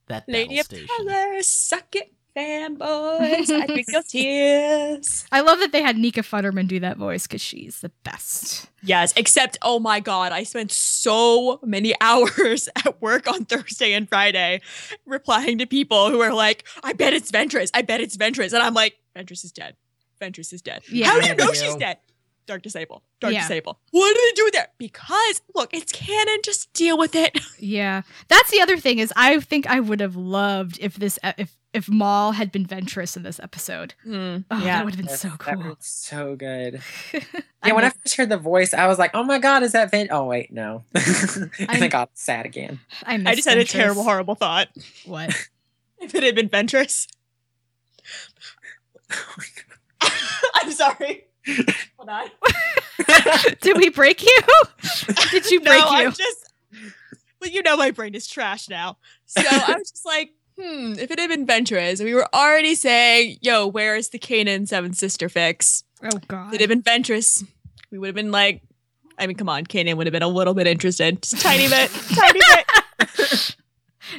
[0.09, 0.89] that Lady of station.
[0.97, 3.51] Color, suck it, fanboys.
[3.51, 5.25] I drink your tears.
[5.31, 8.69] I love that they had Nika Futterman do that voice because she's the best.
[8.83, 14.09] Yes, except oh my god, I spent so many hours at work on Thursday and
[14.09, 14.61] Friday
[15.07, 17.71] replying to people who are like, "I bet it's Ventress.
[17.73, 19.77] I bet it's Ventress," and I'm like, "Ventress is dead.
[20.21, 20.83] Ventress is dead.
[20.91, 21.07] Yeah.
[21.09, 21.61] How do you know Yeah.
[21.61, 21.99] she's dead?"
[22.47, 23.03] Dark Disciple.
[23.21, 23.41] Dark Yeah.
[23.49, 23.79] Disciple.
[23.91, 24.69] What do they do there?
[24.77, 26.41] Because look, it's canon.
[26.45, 27.39] Just deal with it.
[27.59, 31.57] Yeah, that's the other thing is I think I would have loved if this if
[31.73, 33.95] if Maul had been Ventress in this episode.
[34.05, 34.39] Hmm.
[34.51, 35.57] Oh, that would have been Yes, so That cool.
[35.63, 36.83] was so good.
[37.65, 39.91] Yeah, when I first heard the voice, I was like, "Oh my god, is that
[39.91, 40.85] Vin?" Oh wait, no.
[40.95, 42.81] and I'm- I got sad again.
[43.05, 44.69] I, I miss just had a terrible, horrible thought.
[45.07, 45.31] What?
[45.99, 47.07] If it had been Ventress.
[50.55, 51.25] I'm sorry.
[51.99, 52.29] Hold on.
[53.61, 54.39] Did we break you?
[55.31, 56.07] Did you break no, you?
[56.07, 56.53] I'm just.
[57.41, 58.97] Well, you know my brain is trash now.
[59.27, 63.39] So I was just like, hmm, if it had been Ventress, we were already saying,
[63.43, 65.85] yo, where is the Kanan Seven Sister fix?
[66.03, 66.49] oh God!
[66.49, 67.47] If it had been Ventress,
[67.91, 68.63] we would have been like,
[69.19, 71.23] I mean, come on, Kanan would have been a little bit interested.
[71.23, 73.57] Just a tiny bit, tiny bit.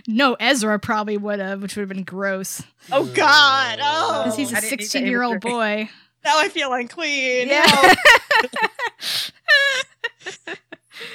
[0.07, 2.61] No, Ezra probably would have, which would have been gross.
[2.91, 3.79] Oh, God.
[3.81, 4.23] Oh.
[4.23, 5.89] Because he's I a didn't need that 16 year old boy.
[6.23, 7.49] Now I feel unclean.
[7.49, 7.93] Yeah.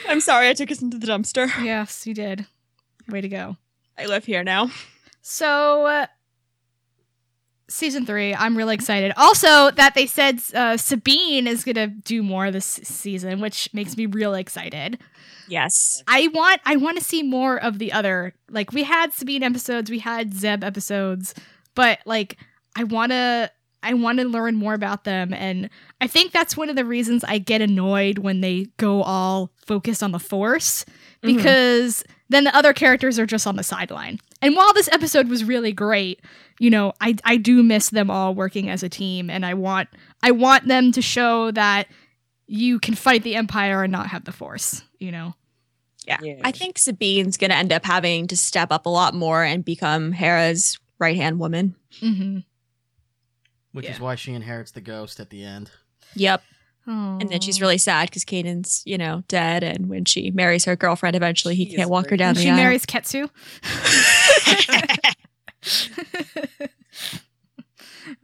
[0.09, 1.47] I'm sorry I took us into the dumpster.
[1.65, 2.47] yes, you did.
[3.09, 3.57] Way to go.
[3.99, 4.71] I live here now.
[5.23, 6.07] So, uh,
[7.71, 9.13] season three, I'm really excited.
[9.17, 13.97] Also, that they said uh, Sabine is going to do more this season, which makes
[13.97, 14.99] me really excited.
[15.49, 16.03] Yes.
[16.07, 19.91] I want I want to see more of the other like we had Sabine episodes,
[19.91, 21.35] we had Zeb episodes,
[21.75, 22.37] but like
[22.77, 23.51] I want to
[23.83, 27.25] I want to learn more about them and I think that's one of the reasons
[27.25, 30.85] I get annoyed when they go all focused on the force
[31.23, 31.37] Mhm.
[31.37, 34.21] because then the other characters are just on the sideline.
[34.43, 36.21] And while this episode was really great,
[36.59, 39.89] you know, I I do miss them all working as a team and I want
[40.23, 41.87] I want them to show that
[42.47, 45.35] you can fight the empire and not have the force, you know.
[46.07, 46.19] Yeah.
[46.23, 46.41] Yeah.
[46.43, 49.65] I think Sabine's going to end up having to step up a lot more and
[49.65, 51.77] become Hera's right hand woman.
[52.01, 52.45] Mhm.
[53.73, 53.93] Which Yeah.
[53.93, 55.71] is why she inherits the ghost at the end.
[56.17, 56.43] Yep.
[56.87, 59.63] And then she's really sad because Kanan's, you know, dead.
[59.63, 62.39] And when she marries her girlfriend, eventually he She can't is walk her down And
[62.39, 62.57] the she aisle.
[62.57, 63.31] She marries Ketsu.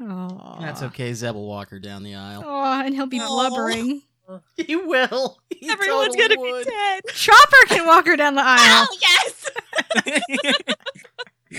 [0.01, 1.13] oh, That's okay.
[1.15, 2.43] Zeb will walk her down the aisle.
[2.45, 4.03] Oh, and he'll be blubbering.
[4.57, 5.39] He will.
[5.51, 6.65] He Everyone's totally going to would.
[6.65, 7.01] be dead.
[7.15, 8.89] Chopper can walk her down the aisle.
[8.91, 9.51] Oh, yes.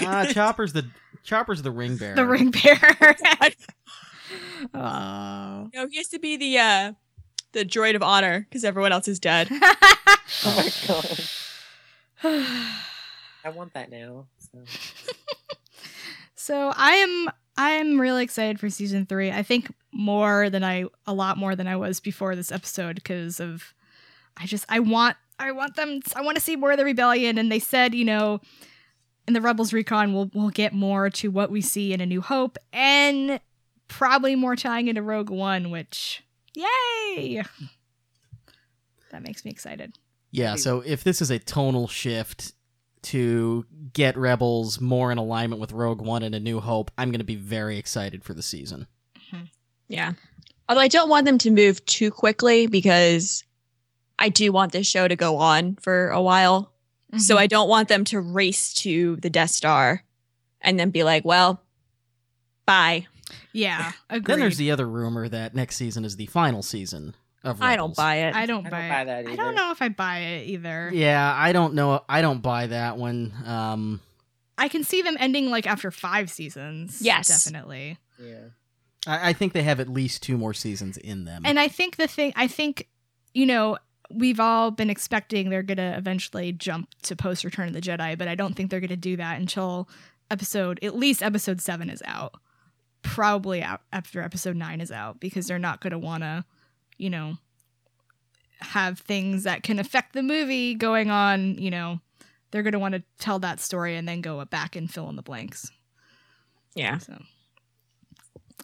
[0.06, 0.86] Ah, Chopper's the
[1.24, 2.16] Chopper's the ring bearer.
[2.16, 2.78] the ring bearer.
[4.74, 5.70] oh.
[5.74, 6.94] no, he has to be the uh
[7.54, 9.48] the droid of honor because everyone else is dead.
[9.50, 9.76] oh
[10.46, 11.20] my god.
[13.46, 14.28] I want that now.
[14.52, 14.64] So.
[16.36, 19.32] so I am I am really excited for season three.
[19.32, 23.40] I think more than I a lot more than I was before this episode because
[23.40, 23.74] of
[24.38, 27.38] I just I want I want them I want to see more of the rebellion
[27.38, 28.42] and they said you know
[29.28, 32.22] in the Rebels recon we'll we'll get more to what we see in A New
[32.22, 33.40] Hope and
[33.88, 36.24] probably more tying into Rogue One which
[36.54, 37.44] yay
[39.12, 39.98] that makes me excited.
[40.30, 42.54] Yeah, so if this is a tonal shift
[43.08, 47.20] to get Rebels more in alignment with Rogue One and A New Hope, I'm going
[47.20, 48.88] to be very excited for the season.
[49.18, 49.46] Mm-hmm.
[49.88, 50.14] Yeah.
[50.70, 53.44] Although I don't want them to move too quickly because
[54.20, 56.74] I do want this show to go on for a while.
[57.18, 57.42] So mm-hmm.
[57.42, 60.04] I don't want them to race to the Death Star
[60.62, 61.62] and then be like, well,
[62.66, 63.08] bye.
[63.54, 64.34] yeah, agreed.
[64.34, 67.27] Then there's the other rumor that next season is the final season of Rebels.
[67.60, 68.36] I don't buy it.
[68.36, 69.06] I don't I buy, don't buy it.
[69.06, 70.92] that I don't know if I buy it either.
[70.94, 72.04] Yeah, I don't know.
[72.08, 73.34] I don't buy that one.
[73.46, 74.02] Um,
[74.58, 77.02] I can see them ending like after five seasons.
[77.02, 77.28] Yes.
[77.28, 77.98] definitely.
[78.20, 78.50] Yeah.
[79.06, 81.44] I, I think they have at least two more seasons in them.
[81.46, 82.88] And I think the thing, I think,
[83.34, 83.78] you know,
[84.10, 88.18] we've all been expecting they're going to eventually jump to post Return of the Jedi,
[88.18, 89.90] but I don't think they're going to do that until
[90.32, 92.36] episode, at least episode seven is out.
[93.04, 96.46] Probably out after episode nine is out because they're not going to want to,
[96.98, 97.38] you know,
[98.62, 102.00] have things that can affect the movie going on, you know.
[102.52, 105.18] They're going to want to tell that story and then go back and fill in
[105.18, 105.70] the blanks.
[106.76, 106.98] Yeah.
[107.00, 107.22] So,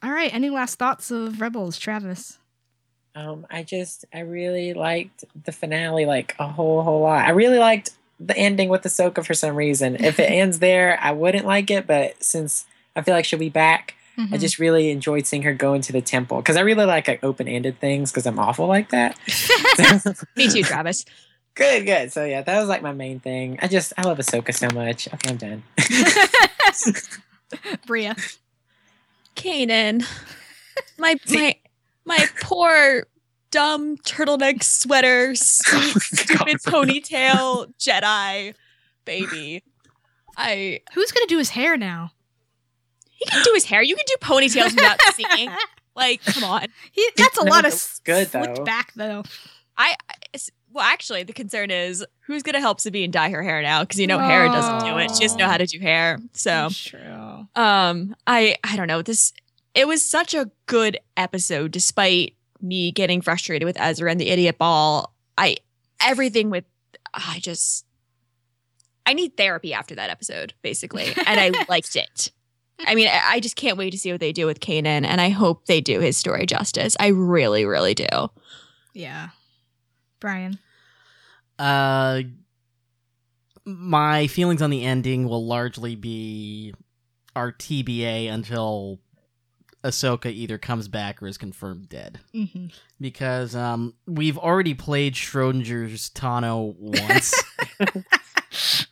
[0.01, 0.33] all right.
[0.33, 2.39] Any last thoughts of Rebels, Travis?
[3.15, 7.25] Um, I just I really liked the finale like a whole whole lot.
[7.25, 9.97] I really liked the ending with Ahsoka for some reason.
[10.03, 12.65] If it ends there, I wouldn't like it, but since
[12.95, 14.33] I feel like she'll be back, Mm-hmm.
[14.33, 17.23] I just really enjoyed seeing her go into the temple because I really like, like
[17.23, 19.17] open ended things because I'm awful like that.
[20.35, 21.05] Me too, Travis.
[21.55, 22.11] good, good.
[22.11, 23.59] So yeah, that was like my main thing.
[23.61, 25.07] I just I love Ahsoka so much.
[25.13, 25.63] Okay, I'm done.
[27.87, 28.15] Bria.
[29.35, 30.05] Kanan.
[30.97, 31.55] My my
[32.05, 33.07] my poor
[33.51, 38.55] dumb turtleneck sweater, sweet, stupid ponytail Jedi
[39.05, 39.63] baby.
[40.37, 42.11] I Who's gonna do his hair now?
[43.23, 43.81] He can do his hair.
[43.81, 45.49] You can do ponytails without seeing.
[45.95, 46.65] Like, come on.
[46.91, 47.71] He that's a No, lot of
[48.03, 48.63] good, slicked though.
[48.63, 49.23] back though.
[49.77, 49.95] I
[50.33, 53.81] it's- well, actually, the concern is who's gonna help Sabine dye her hair now?
[53.83, 55.11] Because you know hair doesn't do it.
[55.15, 56.17] She doesn't know how to do hair.
[56.31, 57.47] So, true.
[57.55, 59.03] um, I I don't know.
[59.03, 59.33] This
[59.75, 64.57] it was such a good episode, despite me getting frustrated with Ezra and the idiot
[64.57, 65.13] ball.
[65.37, 65.57] I
[66.01, 66.63] everything with
[67.13, 67.85] I just
[69.05, 72.31] I need therapy after that episode, basically, and I liked it.
[72.85, 75.21] I mean, I, I just can't wait to see what they do with Kanan, and
[75.21, 76.95] I hope they do his story justice.
[76.99, 78.07] I really, really do.
[78.93, 79.29] Yeah.
[80.19, 80.59] Brian.
[81.59, 82.21] Uh,
[83.65, 86.73] my feelings on the ending will largely be
[87.35, 88.99] our TBA until
[89.83, 92.19] Ahsoka either comes back or is confirmed dead.
[92.33, 92.67] Mm-hmm.
[92.99, 97.43] Because um, we've already played Schrodinger's Tano once,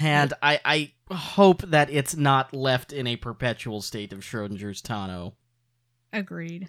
[0.00, 5.34] and I, I hope that it's not left in a perpetual state of Schrodinger's Tano.
[6.12, 6.68] Agreed.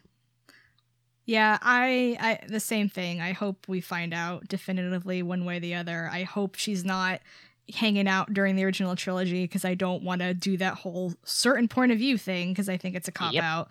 [1.26, 3.20] Yeah, I, I the same thing.
[3.20, 6.08] I hope we find out definitively one way or the other.
[6.12, 7.20] I hope she's not
[7.74, 11.68] hanging out during the original trilogy because I don't want to do that whole certain
[11.68, 13.44] point of view thing because I think it's a cop Yep.
[13.44, 13.70] out.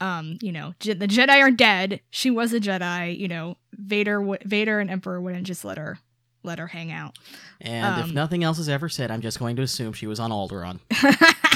[0.00, 2.00] Um, you know, Je- the Jedi are dead.
[2.10, 3.18] She was a Jedi.
[3.18, 5.98] You know, Vader, w- Vader and Emperor wouldn't just let her
[6.44, 7.18] let her hang out.
[7.60, 10.18] And if Um, nothing else is ever said, I'm just going to assume she was
[10.20, 10.80] on Alderaan.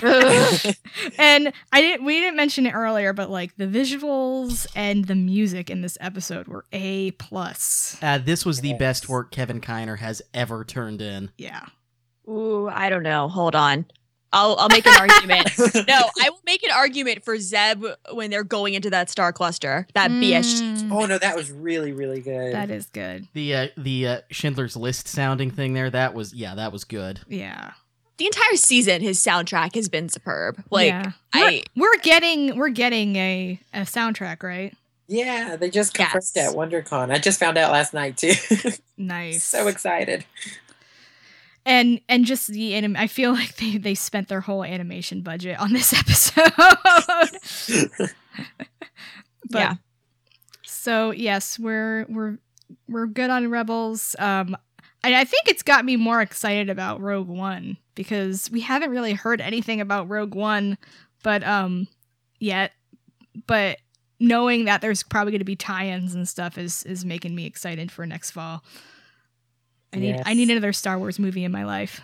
[1.19, 5.71] and I didn't we didn't mention it earlier, but like the visuals and the music
[5.71, 7.97] in this episode were A plus.
[8.03, 8.79] Uh, this was the Yes.
[8.79, 11.31] best work Kevin Kiner has ever turned in.
[11.39, 11.65] Yeah.
[12.29, 13.29] Ooh, I don't know.
[13.29, 13.87] Hold on.
[14.37, 15.51] I'll I'll make an argument.
[15.89, 19.87] No, I will make an argument for Zeb when they're going into that star cluster.
[19.95, 20.83] That BSG.
[20.83, 22.55] Mm, oh no, that was really really good.
[22.55, 23.27] that is good.
[23.35, 27.21] The uh, the uh, Schindler's List sounding thing there, that was yeah, that was good.
[27.29, 27.73] Yeah.
[28.19, 30.63] The entire season, his soundtrack has been superb.
[30.71, 31.13] Like yeah.
[31.35, 34.75] I, We're, we're getting we're getting a, a soundtrack, right?
[35.09, 36.51] yeah, they just confirmed Yes.
[36.51, 37.13] at WonderCon.
[37.13, 38.33] I just found out last night too.
[38.99, 39.45] Nice.
[39.45, 40.25] so excited.
[41.67, 45.59] And and just the anim- I feel like they they spent their whole animation budget
[45.61, 46.51] on this episode.
[49.51, 49.75] but Yeah.
[50.65, 52.39] so yes, we're we're
[52.89, 54.17] we're good on Rebels.
[54.19, 54.57] Um
[55.05, 59.13] and I think it's got me more excited about Rogue One because we haven't really
[59.13, 60.79] heard anything about Rogue One,
[61.23, 61.89] but um
[62.41, 62.73] yet.
[63.47, 63.79] But
[64.19, 67.93] knowing that there's probably going to be tie-ins and stuff is is making me excited
[67.93, 68.65] for next fall.
[69.93, 72.01] I need I need another Star Wars movie in my life.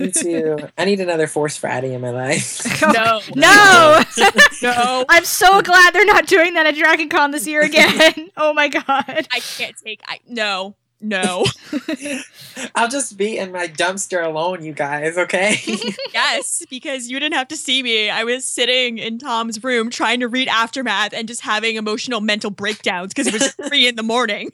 [0.00, 0.56] Me too.
[0.78, 2.82] I need another Force Friday in my life.
[2.82, 4.02] no, No,
[4.62, 5.04] no.
[5.08, 8.30] I'm so glad they're not doing that at Dragon Con this year again.
[8.36, 8.84] oh my god.
[9.08, 10.00] I can't take.
[10.08, 11.44] I no, no.
[12.74, 15.16] I'll just be in my dumpster alone, you guys.
[15.16, 15.56] Okay.
[16.12, 18.10] yes, because you didn't have to see me.
[18.10, 22.50] I was sitting in Tom's room trying to read Aftermath and just having emotional mental
[22.50, 24.50] breakdowns because it was three in the morning.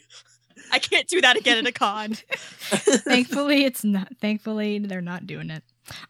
[0.72, 2.14] I can't do that again at a con.
[2.70, 4.08] thankfully, it's not.
[4.20, 5.62] Thankfully, they're not doing it.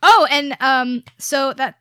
[0.03, 1.77] Oh, and um, so that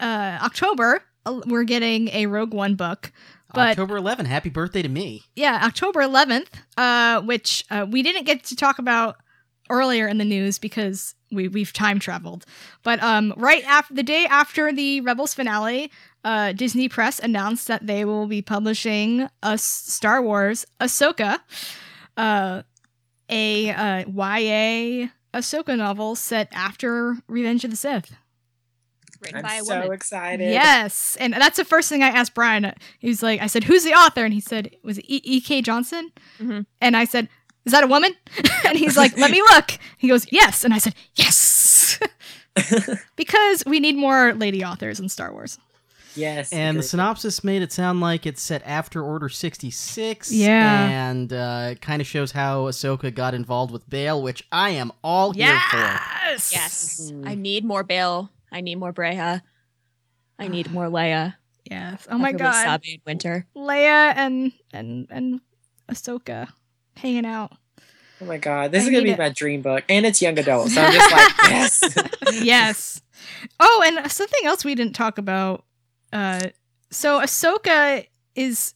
[0.00, 3.12] uh October uh, we're getting a Rogue One book.
[3.54, 5.22] But- October 11th, happy birthday to me.
[5.36, 9.16] yeah, October 11th, uh, which uh, we didn't get to talk about
[9.70, 12.44] earlier in the news because we we've time traveled.
[12.82, 15.90] But um, right after the day after the Rebels finale,
[16.24, 21.38] uh, Disney Press announced that they will be publishing a Star Wars Ahsoka,
[22.16, 22.62] uh,
[23.28, 28.12] a uh, YA Ahsoka novel set after Revenge of the Sith.
[29.20, 29.92] Written I'm by a so woman.
[29.92, 30.50] excited.
[30.52, 32.72] Yes, and that's the first thing I asked Brian.
[32.98, 35.20] He was like, "I said, who's the author?" And he said, "Was it E.
[35.24, 35.40] E.
[35.40, 35.62] K.
[35.62, 36.66] Johnston?" Mhm.
[36.82, 37.28] And I said,
[37.64, 38.14] "Is that a woman?"
[38.66, 41.98] and he's like, "Let me look." He goes, "Yes," and I said, "Yes,"
[43.16, 45.58] because we need more lady authors in Star Wars.
[46.16, 46.52] Yes.
[46.52, 50.32] And the synopsis made it sound like it's set after Order 66.
[50.32, 50.88] Yeah.
[51.10, 55.32] And uh, kind of shows how Ahsoka got involved with Bail, which I am all
[55.32, 55.76] here for.
[55.76, 57.28] Yes, Yes, Mhm.
[57.28, 58.30] I need more Bail.
[58.50, 59.42] I need more Breha.
[60.38, 61.34] I need more Leia.
[61.70, 62.06] yes.
[62.10, 63.46] Oh my Preferably god, Sabe in winter.
[63.56, 65.40] Leia and and and
[65.90, 66.48] Ahsoka
[66.96, 67.52] hanging out.
[68.20, 69.18] Oh my god, this I is gonna be it.
[69.18, 72.42] my dream book, and it's young adult, so I'm just like, yes.
[72.42, 73.02] yes.
[73.60, 75.64] Oh, and something else we didn't talk about.
[76.16, 76.48] Uh,
[76.90, 78.72] so Ahsoka is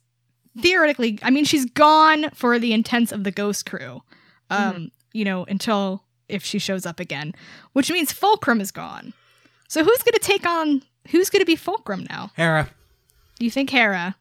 [0.61, 4.03] theoretically, I mean, she's gone for the intents of the Ghost Crew.
[4.51, 7.33] Um, you know, until if she shows up again,
[7.73, 9.13] which means Fulcrum is gone.
[9.69, 10.83] So who's going to take on?
[11.11, 12.31] Who's going to be Fulcrum now?
[12.37, 12.69] Hera.
[13.39, 14.17] You think Hera?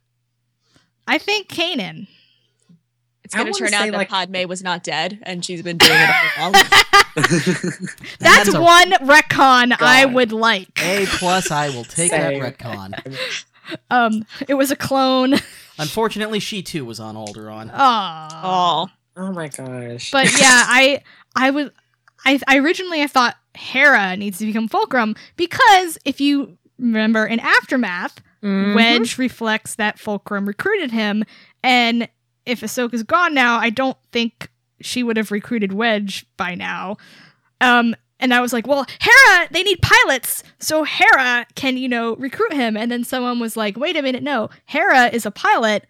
[1.07, 2.07] I think Kanan.
[3.23, 5.91] It's going to turn out that like- Padme was not dead, and she's been doing
[5.93, 6.63] it all along.
[7.21, 10.81] That's That's a- one retcon I would like.
[10.83, 12.39] A plus, I will take Same.
[12.41, 13.17] that retcon.
[13.91, 15.35] Um, it was a clone.
[15.77, 17.69] Unfortunately, she too was on Alderaan.
[17.71, 20.09] Oh, oh my gosh.
[20.09, 21.03] But yeah, I
[21.35, 21.69] I was
[22.25, 27.39] I, I originally I thought Hera needs to become Fulcrum because if you remember in
[27.39, 28.73] Aftermath, Mm-hmm.
[28.73, 31.23] Wedge reflects that Fulcrum recruited him,
[31.61, 32.07] and
[32.47, 34.49] if Ahsoka's gone now, I don't think
[34.81, 36.97] she would have recruited Wedge by now.
[37.61, 42.15] Um, and I was like, well, Hera, they need pilots, so Hera can, you know,
[42.17, 42.75] recruit him.
[42.75, 45.85] And then someone was like, wait a minute, no, Hera is a pilot,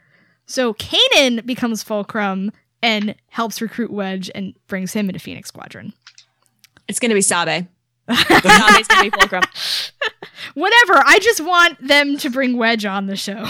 [0.46, 2.52] so Kanan becomes Fulcrum
[2.82, 5.94] and helps recruit Wedge and brings him into Phoenix Squadron.
[6.88, 7.68] it's going to be Sabe.
[8.10, 9.44] Sabe's going to be Fulcrum.
[10.54, 13.48] Whatever, I just want them to bring Wedge on the show.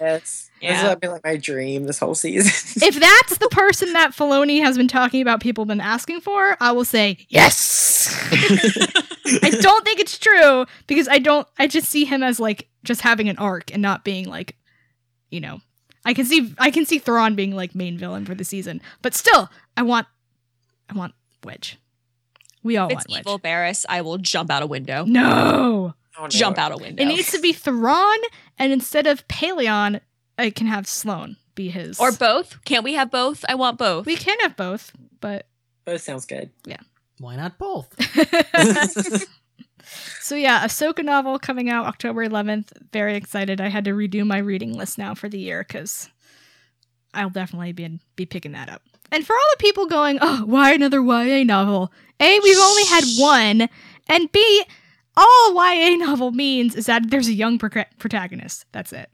[0.00, 0.47] yes.
[0.60, 0.76] This Yeah.
[0.88, 2.50] has been like my dream this whole season.
[2.82, 6.56] if that's the person that Filoni has been talking about, people have been asking for,
[6.60, 8.14] I will say yes.
[9.42, 11.46] I don't think it's true because I don't.
[11.58, 14.56] I just see him as like just having an arc and not being like,
[15.30, 15.60] you know,
[16.04, 19.14] I can see I can see Thrawn being like main villain for the season, but
[19.14, 20.06] still, I want,
[20.88, 21.14] I want
[21.44, 21.78] Wedge.
[22.62, 23.20] We all If want it's Wedge.
[23.20, 25.04] evil Barriss, I will jump out a window.
[25.04, 26.28] No, Oh, no.
[26.28, 27.02] Jump out a window.
[27.02, 28.18] it needs to be Thrawn,
[28.58, 30.00] and instead of Pellaeon,
[30.38, 31.98] I can have Sloane be his.
[31.98, 32.64] or both.
[32.64, 33.44] Can't we have both?
[33.48, 34.06] I want both.
[34.06, 35.46] we can have both, but
[35.84, 36.50] Both sounds good.
[36.64, 36.80] Yeah.
[37.18, 37.88] Why not both?
[40.20, 42.72] So yeah, Ahsoka novel coming out October 11th.
[42.92, 43.60] Very excited.
[43.60, 46.10] I had to redo my reading list now for the year because
[47.14, 48.82] I'll definitely be be picking that up.
[49.10, 51.90] And for all the people going, oh, why another YA novel?
[52.20, 53.68] A, we've only had one,
[54.08, 54.64] and B,
[55.16, 58.66] all YA novel means is that there's a young pro- protagonist.
[58.72, 59.10] That's it.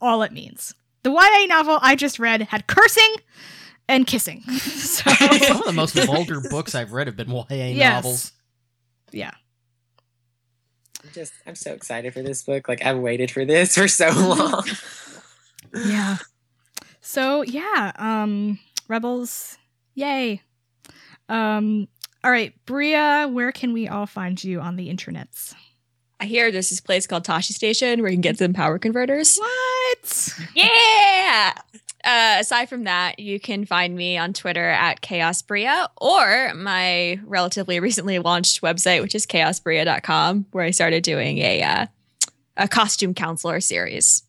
[0.00, 0.74] That's all it means.
[1.02, 3.14] The YA novel I just read had cursing
[3.88, 4.42] and kissing.
[4.58, 7.94] so Some of the most vulgar books I've read have been YA Yes.
[8.04, 8.32] novels.
[9.12, 9.32] yeah.
[11.04, 12.68] I'm just I'm so excited for this book.
[12.68, 14.64] Like I've waited for this for so long.
[15.84, 16.16] Yeah.
[17.00, 18.58] So yeah, um
[18.88, 19.56] Rebels,
[19.94, 20.42] yay.
[21.28, 21.86] Um
[22.24, 25.54] all right, Bria, where can we all find you on the internets?
[26.18, 29.38] I hear there's this place called Tosche Station where you can get some power converters.
[29.38, 30.34] What?
[30.54, 31.52] Yeah.
[32.04, 37.80] Uh, aside from that, you can find me on Twitter at chaosbria or my relatively
[37.80, 41.86] recently launched website, which is chaosbria.com, where I started doing a uh,
[42.56, 44.22] a costume counselor series.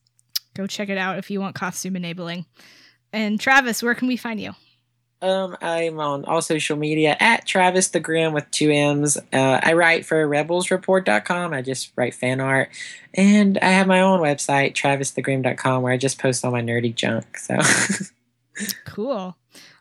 [0.56, 2.46] Go check it out if you want costume enabling.
[3.14, 4.54] And Travis, where can we find you?
[5.22, 9.18] Um, I'm on all social media at Travis the Grim with two M's.
[9.34, 11.54] Uh, I write for rebelsreport.com.
[11.54, 12.70] I just write fan art.
[13.14, 17.38] And I have my own website, travisthegrim.com, where I just post all my nerdy junk.
[17.38, 17.58] So
[18.86, 19.36] Cool.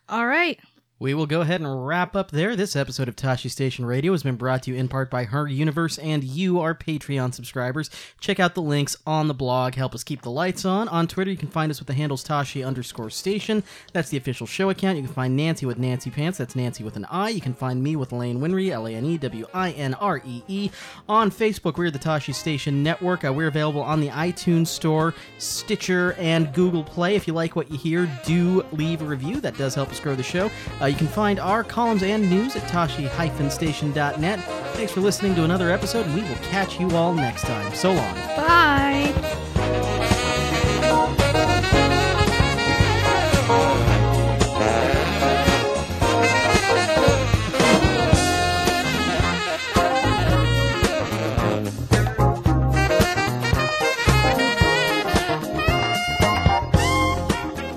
[0.09, 0.59] All right.
[0.99, 2.55] We will go ahead and wrap up there.
[2.55, 5.47] This episode of Tosche Station Radio has been brought to you in part by Her
[5.47, 7.91] Universe and you, our Patreon subscribers.
[8.19, 9.75] Check out the links on the blog.
[9.75, 10.87] Help us keep the lights on.
[10.87, 13.63] On Twitter, you can find us with the handles Tosche underscore station.
[13.93, 14.97] That's the official show account.
[14.97, 16.39] You can find Nancy with Nancy Pants.
[16.39, 17.29] That's Nancy with an I.
[17.29, 20.19] You can find me with Lane Winree, L A N E W I N R
[20.25, 20.71] E E.
[21.07, 23.23] On Facebook, we're the Tosche Station Network.
[23.23, 27.15] Uh, we're available on the iTunes Store, Stitcher, and Google Play.
[27.15, 29.39] If you like what you hear, do leave a review.
[29.39, 30.49] That does help us grow the show.
[30.81, 34.39] Uh, Uh, you can find our columns and news at tosche-station.net.
[34.73, 37.73] Thanks for listening to another episode, and we will catch you all next time.
[37.73, 38.15] So long.
[38.37, 39.93] Bye.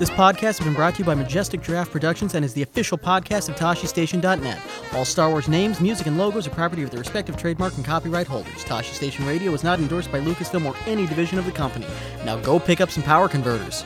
[0.01, 2.97] This podcast has been brought to you by Majestic Giraffe Productions and is the official
[2.97, 4.59] podcast of ToscheStation.net.
[4.93, 8.25] All Star Wars names, music, and logos are property of their respective trademark and copyright
[8.25, 8.65] holders.
[8.65, 11.85] Tosche Station Radio is not endorsed by Lucasfilm or any division of the company.
[12.25, 13.85] Now go pick up some power converters.